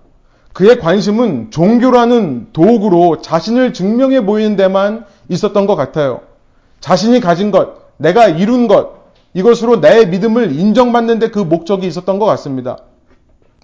[0.54, 6.22] 그의 관심은 종교라는 도구로 자신을 증명해 보이는 데만 있었던 것 같아요.
[6.80, 9.00] 자신이 가진 것, 내가 이룬 것,
[9.34, 12.78] 이것으로 내 믿음을 인정받는데 그 목적이 있었던 것 같습니다.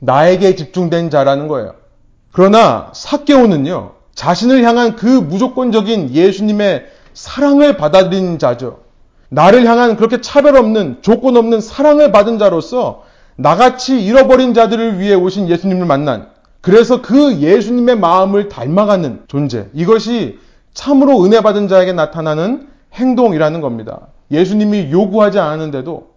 [0.02, 1.76] 나에게 집중된 자라는 거예요.
[2.32, 8.80] 그러나 사개오는요, 자신을 향한 그 무조건적인 예수님의 사랑을 받아들인 자죠.
[9.30, 13.04] 나를 향한 그렇게 차별 없는, 조건 없는 사랑을 받은 자로서
[13.38, 16.30] 나같이 잃어버린 자들을 위해 오신 예수님을 만난,
[16.66, 19.68] 그래서 그 예수님의 마음을 닮아가는 존재.
[19.76, 20.40] 이것이
[20.74, 24.08] 참으로 은혜 받은 자에게 나타나는 행동이라는 겁니다.
[24.32, 26.08] 예수님이 요구하지 않았는데도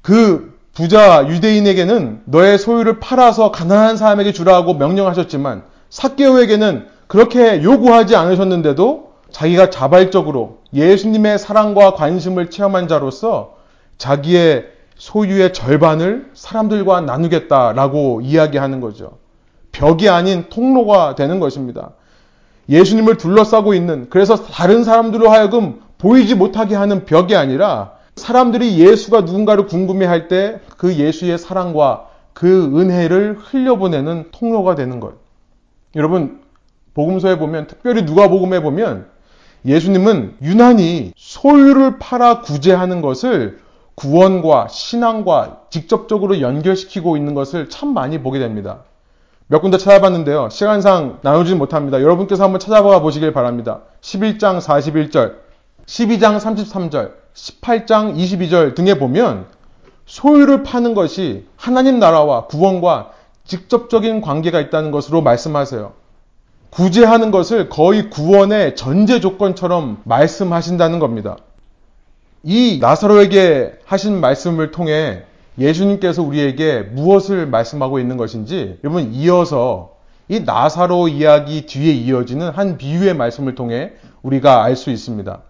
[0.00, 9.68] 그 부자 유대인에게는 너의 소유를 팔아서 가난한 사람에게 주라고 명령하셨지만 사개오에게는 그렇게 요구하지 않으셨는데도 자기가
[9.68, 13.56] 자발적으로 예수님의 사랑과 관심을 체험한 자로서
[13.98, 19.18] 자기의 소유의 절반을 사람들과 나누겠다라고 이야기하는 거죠.
[19.78, 21.90] 벽이 아닌 통로가 되는 것입니다.
[22.68, 29.66] 예수님을 둘러싸고 있는 그래서 다른 사람들로 하여금 보이지 못하게 하는 벽이 아니라 사람들이 예수가 누군가를
[29.66, 35.14] 궁금해할 때 그 예수의 사랑과 그 은혜를 흘려보내는 통로가 되는 것.
[35.96, 36.40] 여러분
[36.94, 39.08] 복음서에 보면 특별히 누가복음에 보면
[39.66, 43.58] 예수님은 유난히 소유를 팔아 구제하는 것을
[43.96, 48.84] 구원과 신앙과 직접적으로 연결시키고 있는 것을 참 많이 보게 됩니다.
[49.50, 50.50] 몇 군데 찾아봤는데요.
[50.50, 52.02] 시간상 나누지는 못합니다.
[52.02, 53.80] 여러분께서 한번 찾아봐 보시길 바랍니다.
[54.02, 55.36] 11장 41절,
[55.86, 59.46] 12장 33절, 18장 22절 등에 보면
[60.04, 63.12] 소유를 파는 것이 하나님 나라와 구원과
[63.44, 65.92] 직접적인 관계가 있다는 것으로 말씀하세요.
[66.68, 71.38] 구제하는 것을 거의 구원의 전제 조건처럼 말씀하신다는 겁니다.
[72.42, 75.24] 이 나사로에게 하신 말씀을 통해
[75.58, 79.96] 예수님께서 우리에게 무엇을 말씀하고 있는 것인지 여러분 이어서
[80.28, 83.92] 이 나사로 이야기 뒤에 이어지는 한 비유의 말씀을 통해
[84.22, 85.42] 우리가 알 수 있습니다.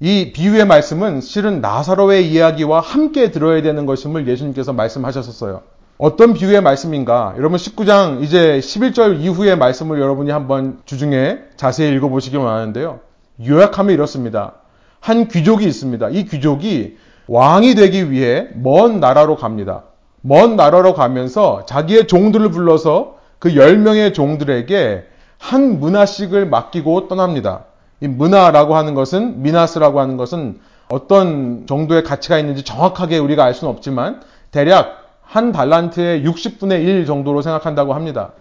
[0.00, 5.62] 이 비유의 말씀은 실은 나사로의 이야기와 함께 들어야 되는 것임을 예수님께서 말씀하셨었어요.
[5.98, 7.34] 어떤 비유의 말씀인가?
[7.36, 13.00] 여러분 19장 이제 11절 이후의 말씀을 여러분이 한번 주중에 자세히 읽어보시기 원하는데요.
[13.46, 14.54] 요약하면 이렇습니다.
[15.00, 16.08] 한 귀족이 있습니다.
[16.10, 16.96] 이 귀족이
[17.30, 19.84] 왕이 되기 위해 먼 나라로 갑니다.
[20.20, 25.04] 먼 나라로 가면서 자기의 종들을 불러서 그 10명의 종들에게
[25.38, 27.66] 한 문화씩을 맡기고 떠납니다.
[28.00, 33.72] 이 문화라고 하는 것은, 미나스라고 하는 것은 어떤 정도의 가치가 있는지 정확하게 우리가 알 수는
[33.72, 38.32] 없지만 대략 한 달란트의 60분의 1 정도로 생각한다고 합니다.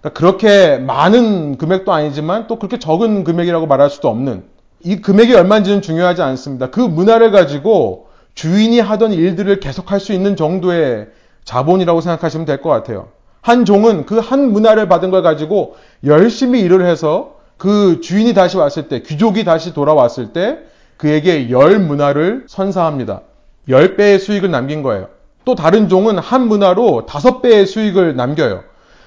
[0.00, 4.44] 그러니까 그렇게 많은 금액도 아니지만 또 그렇게 적은 금액이라고 말할 수도 없는
[4.84, 6.70] 이 금액이 얼마인지는 중요하지 않습니다.
[6.70, 8.07] 그 문화를 가지고
[8.42, 11.08] 주인이 하던 일들을 계속할 수 있는 정도의
[11.44, 13.08] 자본이라고 생각하시면 될 것 같아요.
[13.42, 15.74] 한 종은 그 한 문화를 받은 걸 가지고
[16.04, 20.58] 열심히 일을 해서 그 주인이 다시 왔을 때, 귀족이 다시 돌아왔을 때
[20.98, 23.22] 그에게 열 문화를 선사합니다.
[23.70, 25.08] 열 배의 수익을 남긴 거예요.
[25.44, 28.62] 또 다른 종은 한 문화로 다섯 배의 수익을 남겨요.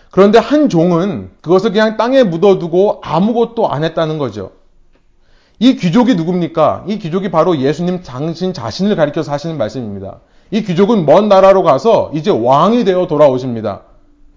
[0.09, 4.51] 그런데 한 종은 그것을 그냥 땅에 묻어두고 아무것도 안 했다는 거죠.
[5.61, 6.85] 이 귀족이 누굽니까?
[6.87, 10.17] 이 귀족이 바로 예수님 당신 자신을 가리켜서 하시는 말씀입니다.
[10.49, 13.81] 이 귀족은 먼 나라로 가서 이제 왕이 되어 돌아오십니다.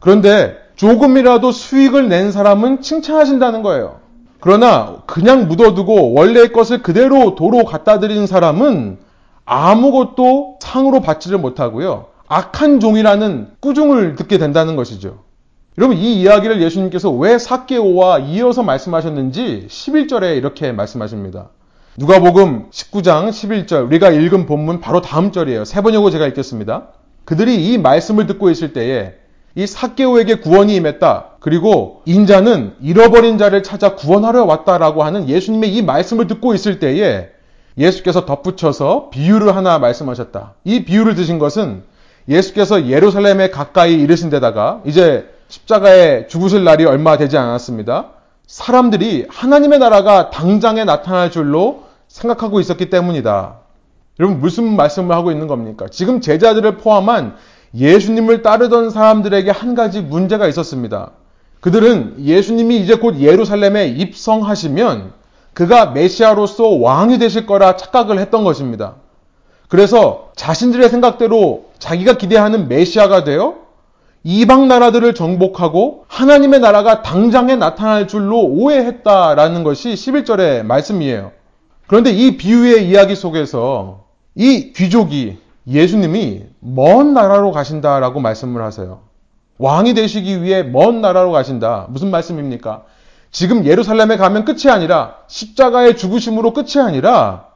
[0.00, 4.00] 그런데 조금이라도 수익을 낸 사람은 칭찬하신다는 거예요.
[4.38, 8.98] 그러나 그냥 묻어두고 원래의 것을 그대로 도로 갖다 드리는 사람은
[9.46, 12.04] 아무것도 상으로 받지를 못하고요.
[12.28, 15.20] 악한 종이라는 꾸중을 듣게 된다는 것이죠.
[15.76, 21.48] 여러분 이 이야기를 예수님께서 왜 사케오와 이어서 말씀하셨는지 11절에 이렇게 말씀하십니다.
[21.96, 25.64] 누가복음 19장 11절 우리가 읽은 본문 바로 다음 절이에요.
[25.64, 26.90] 세 번역으로 제가 읽겠습니다.
[27.24, 29.14] 그들이 이 말씀을 듣고 있을 때에
[29.56, 31.38] 이 사케오에게 구원이 임했다.
[31.40, 37.30] 그리고 인자는 잃어버린 자를 찾아 구원하러 왔다라고 하는 예수님의 이 말씀을 듣고 있을 때에
[37.76, 40.54] 예수께서 덧붙여서 비유를 하나 말씀하셨다.
[40.62, 41.82] 이 비유를 드신 것은
[42.28, 48.10] 예수께서 예루살렘에 가까이 이르신 데다가 이제 십자가에 죽으실 날이 얼마 되지 않았습니다.
[48.46, 53.56] 사람들이 하나님의 나라가 당장에 나타날 줄로 생각하고 있었기 때문이다.
[54.20, 55.86] 여러분 무슨 말씀을 하고 있는 겁니까?
[55.90, 57.36] 지금 제자들을 포함한
[57.74, 61.10] 예수님을 따르던 사람들에게 한 가지 문제가 있었습니다.
[61.60, 65.12] 그들은 예수님이 이제 곧 예루살렘에 입성하시면
[65.54, 68.96] 그가 메시아로서 왕이 되실 거라 착각을 했던 것입니다.
[69.68, 73.63] 그래서 자신들의 생각대로 자기가 기대하는 메시아가 되어
[74.26, 81.32] 이방 나라들을 정복하고 하나님의 나라가 당장에 나타날 줄로 오해했다라는 것이 11절의 말씀이에요.
[81.86, 89.02] 그런데 이 비유의 이야기 속에서 이 귀족이 예수님이 먼 나라로 가신다라고 말씀을 하세요.
[89.58, 91.86] 왕이 되시기 위해 먼 나라로 가신다.
[91.90, 92.84] 무슨 말씀입니까?
[93.30, 97.48] 지금 예루살렘에 가면 끝이 아니라 십자가의 죽으심으로 끝이 아니라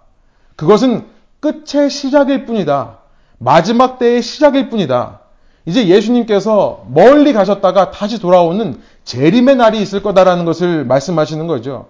[0.57, 1.07] 그것은
[1.41, 2.99] 끝의 시작일 뿐이다.
[3.39, 5.21] 마지막 때의 시작일 뿐이다.
[5.69, 11.89] 이제 예수님께서 멀리 가셨다가 다시 돌아오는 재림의 날이 있을 거다라는 것을 말씀하시는 거죠.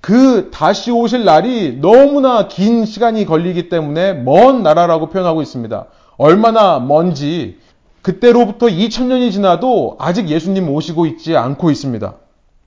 [0.00, 5.88] 그 다시 오실 날이 너무나 긴 시간이 걸리기 때문에 먼 나라라고 표현하고 있습니다.
[6.16, 7.58] 얼마나 먼지
[8.00, 12.14] 그때로부터 2000년이 지나도 아직 예수님 오시고 있지 않고 있습니다.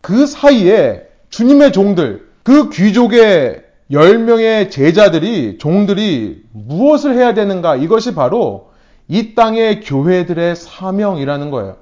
[0.02, 7.78] 그 사이에 주님의 종들, 그 귀족의 10명의 제자들이, 종들이 무엇을 해야 되는가?
[7.78, 8.71] 이것이 바로
[9.08, 11.78] 이 땅의 교회들의 사명이라는 거예요.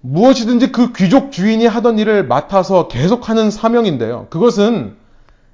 [0.00, 4.26] 무엇이든지 그 귀족 주인이 하던 일을 맡아서 계속하는 사명인데요.
[4.30, 4.96] 그것은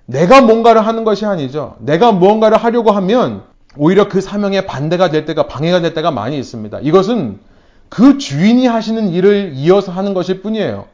[0.06, 1.76] 내가 뭔가를 하는 것이 아니죠.
[1.80, 3.42] 내가 무언가를 하려고 하면
[3.76, 6.80] 오히려 그 사명에 반대가 될 때가 방해가 될 때가 많이 있습니다.
[6.82, 7.38] 이것은
[7.88, 10.86] 그 주인이 하시는 일을 이어서 하는 것일 뿐이에요.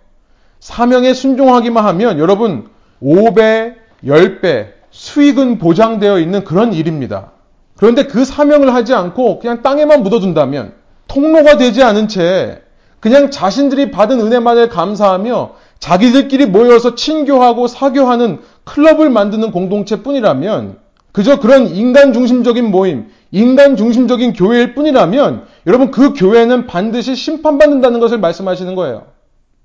[0.61, 2.69] 사명에 순종하기만 하면 여러분
[3.03, 7.33] 5배, 10배 수익은 보장되어 있는 그런 일입니다.
[7.81, 10.75] 그런데 그 사명을 하지 않고 그냥 땅에만 묻어둔다면
[11.09, 12.61] 통로가 되지 않은 채
[13.01, 20.77] 그냥 자신들이 받은 은혜만을 감사하며 자기들끼리 모여서 친교하고 사교하는 클럽을 만드는 공동체 뿐이라면
[21.13, 28.19] 그저 그런 인간 중심적인 모임, 인간 중심적인 교회일 뿐이라면 여러분 그 교회는 반드시 심판받는다는 것을
[28.19, 29.05] 말씀하시는 거예요.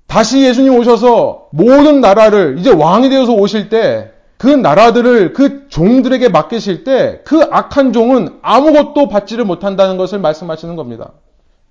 [0.06, 6.84] 다시 예수님 오셔서 모든 나라를 이제 왕이 되어서 오실 때 그 나라들을 그 종들에게 맡기실
[6.84, 11.12] 때 그 악한 종은 아무것도 받지를 못한다는 것을 말씀하시는 겁니다.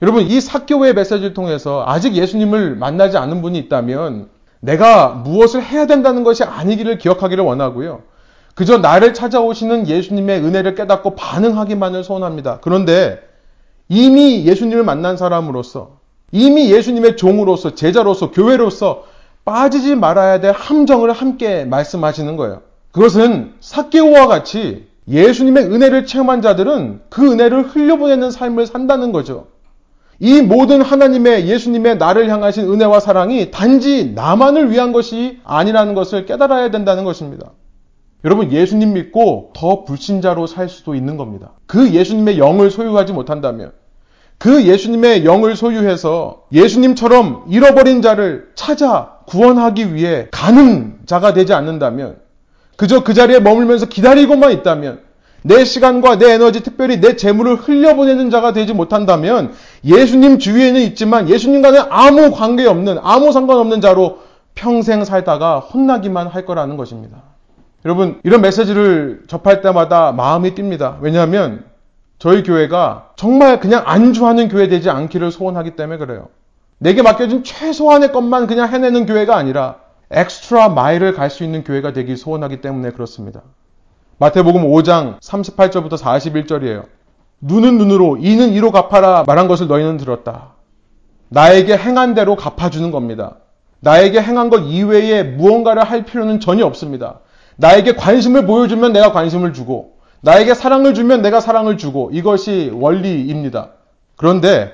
[0.02, 6.24] 여러분 이 사교의 메시지를 통해서 아직 예수님을 만나지 않은 분이 있다면 내가 무엇을 해야 된다는
[6.24, 8.02] 것이 아니기를 기억하기를 원하고요.
[8.56, 12.60] 그저 나를 찾아오시는 예수님의 은혜를 깨닫고 반응하기만을 소원합니다.
[12.62, 13.20] 그런데
[13.90, 15.98] 이미 예수님을 만난 사람으로서
[16.32, 19.04] 이미 예수님의 종으로서 제자로서 교회로서
[19.46, 22.62] 빠지지 말아야 될 함정을 함께 말씀하시는 거예요.
[22.92, 29.48] 그것은 사케오와 같이 예수님의 은혜를 체험한 자들은 그 은혜를 흘려보내는 삶을 산다는 거죠.
[30.20, 36.72] 이 모든 하나님의 예수님의 나를 향하신 은혜와 사랑이 단지 나만을 위한 것이 아니라는 것을 깨달아야
[36.72, 37.52] 된다는 것입니다.
[38.24, 41.52] 여러분 예수님 믿고 더 불신자로 살 수도 있는 겁니다.
[41.68, 43.74] 그 예수님의 영을 소유하지 못한다면
[44.38, 52.18] 그 예수님의 영을 소유해서 예수님처럼 잃어버린 자를 찾아 구원하기 위해 가는 자가 되지 않는다면
[52.78, 55.06] 그저 그 자리에 머물면서 기다리고만 있다면
[55.44, 59.54] 내 시간과 내 에너지, 특별히 내 재물을 흘려보내는 자가 되지 못한다면
[59.84, 64.22] 예수님 주위에는 있지만 예수님과는 아무 관계없는, 아무 상관없는 자로
[64.56, 67.18] 평생 살다가 혼나기만 할 거라는 것입니다.
[67.86, 70.98] 여러분, 이런 메시지를 접할 때마다 마음이 뜁니다.
[71.02, 71.64] 왜냐하면
[72.18, 76.30] 저희 교회가 정말 그냥 안주하는 교회 되지 않기를 소원하기 때문에 그래요.
[76.78, 79.78] 내게 맡겨진 최소한의 것만 그냥 해내는 교회가 아니라
[80.12, 83.42] 엑스트라 마일을 갈 수 있는 교회가 되기 소원하기 때문에 그렇습니다.
[84.18, 86.86] 마태복음 5장 38절부터 41절이에요.
[87.42, 90.54] 눈은 눈으로, 이는 이로 갚아라 말한 것을 너희는 들었다.
[91.30, 93.38] 나에게 행한 대로 갚아주는 겁니다.
[93.82, 97.20] 나에게 행한 것 이외에 무언가를 할 필요는 전혀 없습니다.
[97.58, 103.72] 나에게 관심을 보여주면 내가 관심을 주고, 나에게 사랑을 주면 내가 사랑을 주고, 이것이 원리입니다.
[104.16, 104.72] 그런데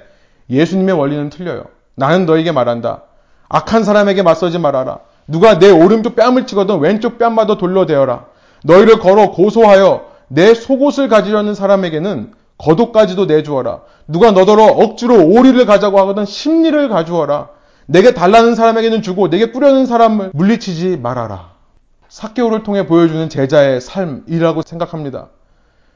[0.49, 1.66] 예수님의 원리는 틀려요.
[1.95, 3.03] 나는 너에게 말한다.
[3.49, 4.99] 악한 사람에게 맞서지 말아라.
[5.27, 8.25] 누가 내 오른쪽 뺨을 치거든 왼쪽 뺨마저 돌려대어라.
[8.63, 13.81] 너희를 걸어 고소하여 내 속옷을 가지려는 사람에게는 겉옷까지도 내주어라.
[14.07, 17.49] 누가 너더러 억지로 오리를 가자고 하거든 심리를 가주어라.
[17.87, 21.51] 내게 달라는 사람에게는 주고 내게 꾸려는 사람을 물리치지 말아라.
[22.07, 25.27] 사개오를 통해 보여주는 제자의 삶이라고 생각합니다.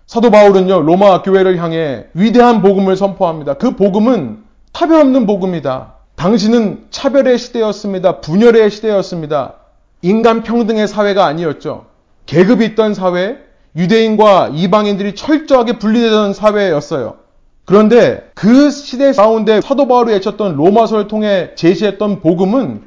[0.07, 3.55] 사도 바울은요, 로마 교회를 향해 위대한 복음을 선포합니다.
[3.55, 4.44] 그 복음은
[4.76, 5.93] 차별 없는 복음이다.
[6.17, 8.19] 당신은 차별의 시대였습니다.
[8.19, 9.53] 분열의 시대였습니다.
[10.01, 11.86] 인간 평등의 사회가 아니었죠.
[12.26, 13.38] 계급이 있던 사회,
[13.78, 17.15] 유대인과 이방인들이 철저하게 분리되던 사회였어요.
[17.63, 22.82] 그런데 그 시대 가운데 사도 바울이 외쳤던 로마서를 통해 제시했던 복음은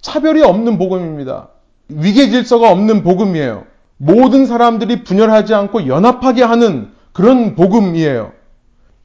[0.00, 1.48] 차별이 없는 복음입니다.
[1.90, 3.64] 위계 질서가 없는 복음이에요.
[3.98, 8.37] 모든 사람들이 분열하지 않고 연합하게 하는 그런 복음이에요.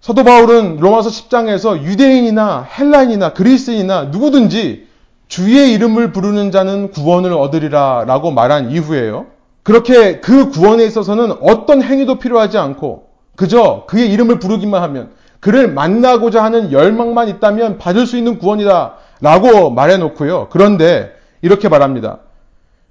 [0.04, 4.90] 사도 바울은 로마서 10장에서 유대인이나 헬라인이나 그리스인이나 누구든지
[5.30, 9.28] 주의 이름을 부르는 자는 구원을 얻으리라 라고 말한 이후에요.
[9.64, 16.44] 그렇게 그 구원에 있어서는 어떤 행위도 필요하지 않고 그저 그의 이름을 부르기만 하면 그를 만나고자
[16.44, 20.50] 하는 열망만 있다면 받을 수 있는 구원이다 라고 말해 놓고요.
[20.52, 22.18] 그런데 이렇게 말합니다.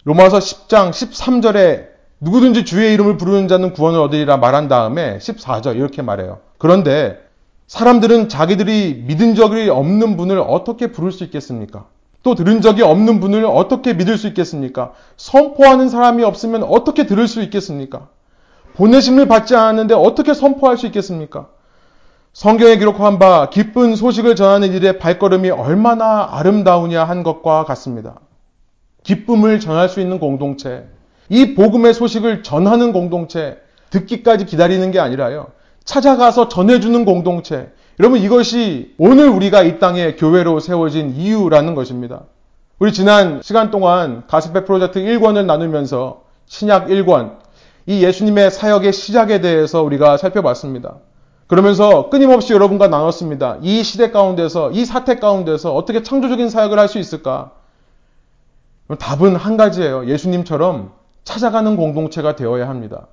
[0.05, 1.92] 로마서 10장 13절에
[2.23, 6.39] 누구든지 주의 이름을 부르는 자는 구원을 얻으리라 말한 다음에 14절 이렇게 말해요.
[6.57, 7.19] 그런데
[7.67, 11.87] 사람들은 자기들이 믿은 적이 없는 분을 어떻게 부를 수 있겠습니까?
[12.23, 14.93] 또 들은 적이 없는 분을 어떻게 믿을 수 있겠습니까?
[15.17, 18.07] 선포하는 사람이 없으면 어떻게 들을 수 있겠습니까?
[18.75, 21.49] 보내심을 받지 않았는데 어떻게 선포할 수 있겠습니까?
[22.33, 28.21] 성경에 기록한 바 기쁜 소식을 전하는 일의 발걸음이 얼마나 아름다우냐 한 것과 같습니다.
[29.03, 30.87] 기쁨을 전할 수 있는 공동체,
[31.33, 33.59] 이 복음의 소식을 전하는 공동체,
[33.89, 35.47] 듣기까지 기다리는 게 아니라요.
[35.83, 42.25] 찾아가서 전해주는 공동체, 여러분 이것이 오늘 우리가 이 땅에 교회로 세워진 이유라는 것입니다.
[42.79, 47.39] 우리 지난 시간 동안 가스페 프로젝트 1권을 나누면서 신약 1권,
[47.87, 50.97] 이 예수님의 사역의 시작에 대해서 우리가 살펴봤습니다.
[51.47, 53.57] 그러면서 끊임없이 여러분과 나눴습니다.
[53.63, 57.53] 이 시대 가운데서, 이 사태 가운데서 어떻게 창조적인 사역을 할 수 있을까?
[58.99, 60.09] 답은 한 가지예요.
[60.09, 63.07] 예수님처럼 찾아가는 공동체가 되어야 합니다.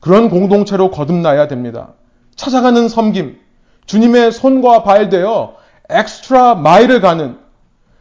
[0.00, 1.94] 그런 공동체로 거듭나야 됩니다.
[2.36, 3.38] 찾아가는 섬김,
[3.86, 5.54] 주님의 손과 발 되어
[5.88, 7.38] 엑스트라 마일을 가는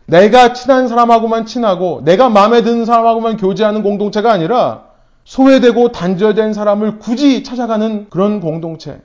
[0.06, 4.86] 내가 친한 사람하고만 친하고 내가 마음에 드는 사람하고만 교제하는 공동체가 아니라
[5.26, 9.02] 소외되고 단절된 사람을 굳이 찾아가는 그런 공동체.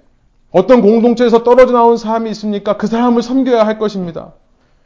[0.50, 2.76] 어떤 공동체에서 떨어져 나온 사람이 있습니까?
[2.76, 4.32] 그 사람을 섬겨야 할 것입니다.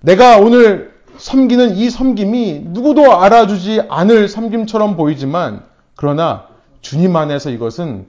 [0.01, 5.63] 내가 오늘 섬기는 이 섬김이 누구도 알아주지 않을 섬김처럼 보이지만
[5.97, 6.47] 그러나
[6.81, 8.07] 주님 안에서 이것은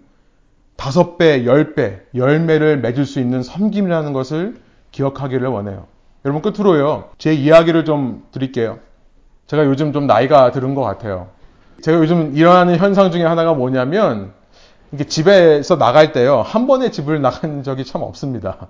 [0.76, 4.57] 다섯 배, 열 배, 열매를 맺을 수 있는 섬김이라는 것을
[4.91, 5.88] 기억하기를 원해요.
[6.24, 7.10] 여러분 끝으로요.
[7.18, 8.80] 제 이야기를 좀 드릴게요.
[9.47, 11.28] 제가 요즘 좀 나이가 들은 것 같아요.
[11.82, 14.32] 제가 요즘 일어나는 현상 중에 하나가 뭐냐면
[14.91, 16.41] 이게 집에서 나갈 때요.
[16.41, 18.68] 한 번에 집을 나간 적이 참 없습니다.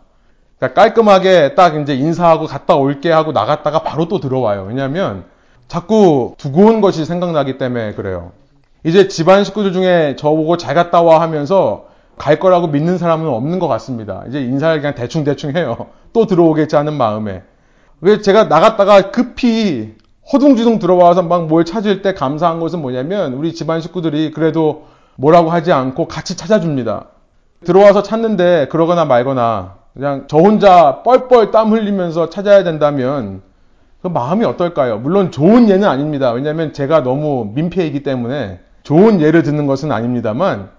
[0.60, 4.66] 그러니까 깔끔하게 딱 이제 인사하고 갔다 올게 하고 나갔다가 바로 또 들어와요.
[4.68, 5.24] 왜냐하면
[5.68, 8.32] 자꾸 두고 온 것이 생각나기 때문에 그래요.
[8.84, 11.86] 이제 집안 식구들 중에 저보고 잘 갔다 와 하면서
[12.18, 14.24] 갈 거라고 믿는 사람은 없는 것 같습니다.
[14.28, 15.88] 이제 인사를 그냥 대충대충 해요.
[16.12, 17.44] 또 들어오겠지 하는 마음에.
[18.02, 19.96] 왜 제가 나갔다가 급히
[20.32, 25.72] 허둥지둥 들어와서 막 뭘 찾을 때 감사한 것은 뭐냐면 우리 집안 식구들이 그래도 뭐라고 하지
[25.72, 27.06] 않고 같이 찾아줍니다.
[27.66, 33.42] 들어와서 찾는데 그러거나 말거나 그냥 저 혼자 뻘뻘 땀 흘리면서 찾아야 된다면
[34.02, 35.00] 그 마음이 어떨까요?
[35.00, 36.32] 물론 좋은 예는 아닙니다.
[36.32, 40.70] 왜냐하면 제가 너무 민폐이기 때문에 좋은 예를 듣는 것은 아닙니다만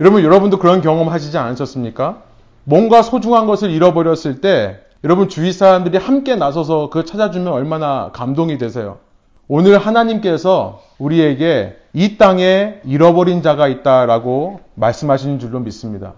[0.00, 2.22] 여러분 여러분도 그런 경험 하시지 않으셨습니까?
[2.64, 8.98] 뭔가 소중한 것을 잃어버렸을 때 여러분 주위 사람들이 함께 나서서 그 찾아주면 얼마나 감동이 되세요.
[9.48, 16.14] 오늘 하나님께서 우리에게 이 땅에 잃어버린 자가 있다라고 말씀하시는 줄로 믿습니다.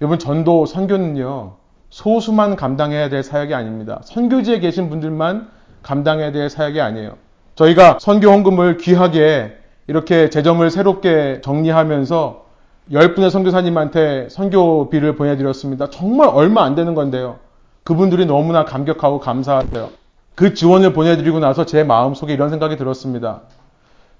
[0.00, 1.54] 여러분 전도 선교는요
[1.96, 4.00] 소수만 감당해야 될 사역이 아닙니다.
[4.04, 5.48] 선교지에 계신 분들만
[5.82, 7.12] 감당해야 될 사역이 아니에요.
[7.54, 12.44] 저희가 선교 헌금을 귀하게 이렇게 재정을 새롭게 정리하면서
[12.92, 15.88] 10분의 선교사님한테 선교비를 보내드렸습니다.
[15.88, 17.38] 정말 얼마 안 되는 건데요.
[17.82, 19.88] 그분들이 너무나 감격하고 감사하세요.
[20.34, 23.40] 그 지원을 보내드리고 나서 제 마음속에 이런 생각이 들었습니다.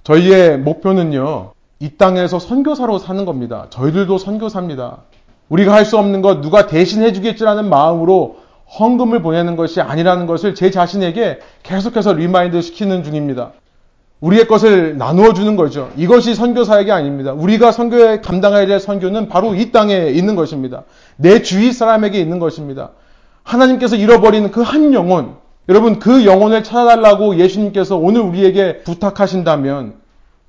[0.03, 3.67] 저희의 목표는요, 이 땅에서 선교사로 사는 겁니다.
[3.69, 5.03] 저희들도 선교사입니다.
[5.49, 8.39] 우리가 할 수 없는 것 누가 대신 해주겠지라는 마음으로
[8.79, 13.53] 헌금을 보내는 것이 아니라는 것을 제 자신에게 계속해서 remind 시키는 중입니다.
[14.21, 15.91] 우리의 것을 나누어 주는 거죠.
[15.97, 17.33] 이것이 선교 사역이 아닙니다.
[17.33, 20.83] 우리가 선교에 감당해야 될 선교는 바로 이 땅에 있는 것입니다.
[21.17, 22.91] 내 주위 사람에게 있는 것입니다.
[23.45, 25.37] 하나님께서 잃어버린 그 한 영혼,
[25.69, 29.95] 여러분 그 영혼을 찾아달라고 예수님께서 오늘 우리에게 부탁하신다면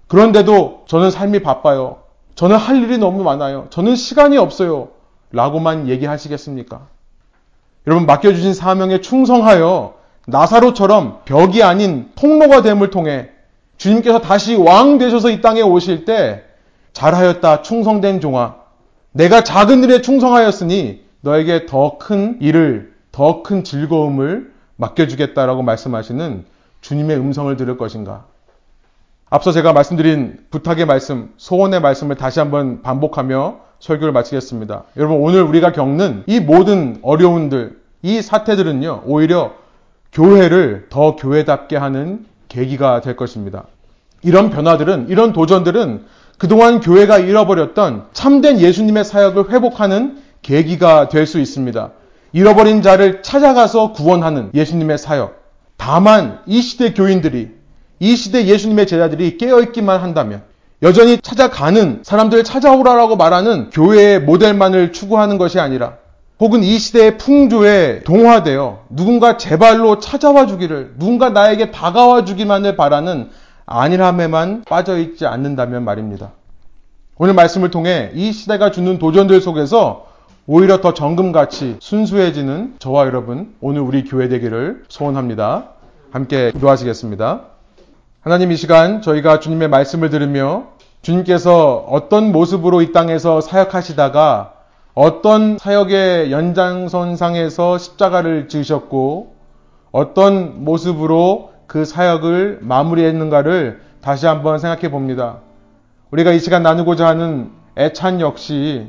[0.08, 1.98] 그런데도 저는 삶이 바빠요.
[2.38, 3.66] 저는 할 일이 너무 많아요.
[3.72, 4.90] 저는 시간이 없어요.
[5.32, 6.82] 라고만 얘기하시겠습니까?
[7.88, 9.96] 여러분 맡겨주신 사명에 충성하여
[10.28, 13.30] 나사로처럼 벽이 아닌 통로가 됨을 통해
[13.78, 16.44] 주님께서 다시 왕 되셔서 이 땅에 오실 때
[16.94, 18.56] 잘하였다 충성된 종아
[19.14, 26.46] 내가 작은 일에 충성하였으니 너에게 더 큰 일을 더 큰 즐거움을 맡겨주겠다라고 말씀하시는
[26.82, 28.26] 주님의 음성을 들을 것인가?
[29.30, 34.86] 앞서 제가 말씀드린 부탁의 말씀, 소원의 말씀을 다시 한번 반복하며 설교를 마치겠습니다.
[34.96, 39.52] 여러분, 오늘 우리가 겪는 이 모든 어려움들, 이 사태들은요, 오히려
[40.14, 43.66] 교회를 더 교회답게 하는 계기가 될 것입니다.
[44.24, 46.06] 이런 변화들은, 이런 도전들은
[46.38, 51.92] 그동안 교회가 잃어버렸던 참된 예수님의 사역을 회복하는 계기가 될 수 있습니다.
[52.32, 55.36] 잃어버린 자를 찾아가서 구원하는 예수님의 사역.
[55.76, 57.57] 다만 이 시대 교인들이
[58.00, 60.44] 이 시대 예수님의 제자들이 깨어있기만 한다면
[60.84, 65.98] 여전히 찾아가는 사람들을 찾아오라라고 말하는 교회의 모델만을 추구하는 것이 아니라
[66.40, 73.30] 혹은 이 시대의 풍조에 동화되어 누군가 제발로 찾아와 주기를 누군가 나에게 다가와 주기만을 바라는
[73.66, 76.32] 안일함에만 빠져있지 않는다면 말입니다.
[77.18, 80.06] 오늘 말씀을 통해 이 시대가 주는 도전들 속에서
[80.46, 85.72] 오히려 더 정금같이 순수해지는 저와 여러분 오늘 우리 교회 되기를 소원합니다.
[86.12, 87.57] 함께 기도하시겠습니다.
[88.22, 90.66] 하나님 이 시간 저희가 주님의 말씀을 들으며
[91.02, 94.54] 주님께서 어떤 모습으로 이 땅에서 사역하시다가
[94.96, 99.36] 어떤 사역의 연장선상에서 십자가를 지으셨고
[99.92, 105.38] 어떤 모습으로 그 사역을 마무리했는가를 다시 한번 생각해 봅니다.
[106.12, 108.88] 우리가 이 시간 나누고자 하는 애찬 역시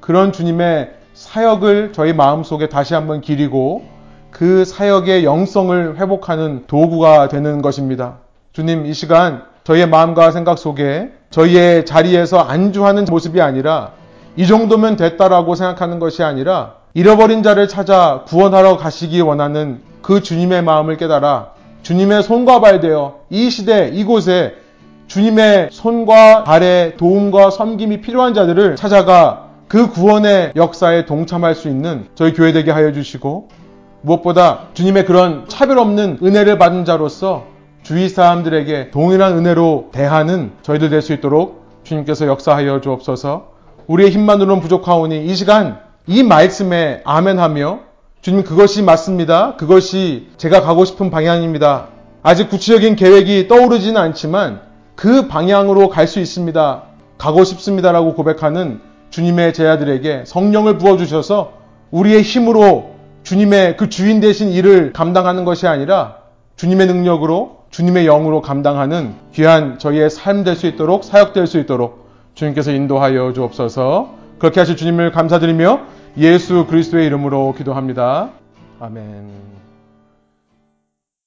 [0.00, 3.84] 그런 주님의 사역을 저희 마음속에 다시 한번 기리고
[4.30, 8.25] 그 사역의 영성을 회복하는 도구가 되는 것입니다.
[8.56, 13.90] 주님 이 시간 저희의 마음과 생각 속에 저희의 자리에서 안주하는 모습이 아니라
[14.34, 20.96] 이 정도면 됐다라고 생각하는 것이 아니라 잃어버린 자를 찾아 구원하러 가시기 원하는 그 주님의 마음을
[20.96, 21.50] 깨달아
[21.82, 24.54] 주님의 손과 발 되어 이 시대 이곳에
[25.06, 32.32] 주님의 손과 발의 도움과 섬김이 필요한 자들을 찾아가 그 구원의 역사에 동참할 수 있는 저희
[32.32, 33.48] 교회 되게 하여 주시고
[34.00, 37.54] 무엇보다 주님의 그런 차별 없는 은혜를 받은 자로서
[37.86, 43.52] 주위 사람들에게 동일한 은혜로 대하는 저희들 될 수 있도록 주님께서 역사하여 주옵소서.
[43.86, 45.78] 우리의 힘만으로는 부족하오니 이 시간
[46.08, 47.78] 이 말씀에 아멘하며
[48.22, 49.54] 주님 그것이 맞습니다.
[49.54, 51.86] 그것이 제가 가고 싶은 방향입니다.
[52.24, 54.62] 아직 구체적인 계획이 떠오르지는 않지만
[54.96, 56.82] 그 방향으로 갈 수 있습니다.
[57.18, 58.80] 가고 싶습니다라고 고백하는
[59.10, 61.52] 주님의 제자들에게 성령을 부어주셔서
[61.92, 66.16] 우리의 힘으로 주님의 그 주인 되신 일을 감당하는 것이 아니라
[66.56, 72.70] 주님의 능력으로 주님의 영으로 감당하는 귀한 저희의 삶 될 수 있도록 사역될 수 있도록 주님께서
[72.72, 74.14] 인도하여 주옵소서.
[74.38, 75.80] 그렇게 하실 주님을 감사드리며
[76.16, 78.30] 예수 그리스도의 이름으로 기도합니다.
[78.80, 79.65] 아멘.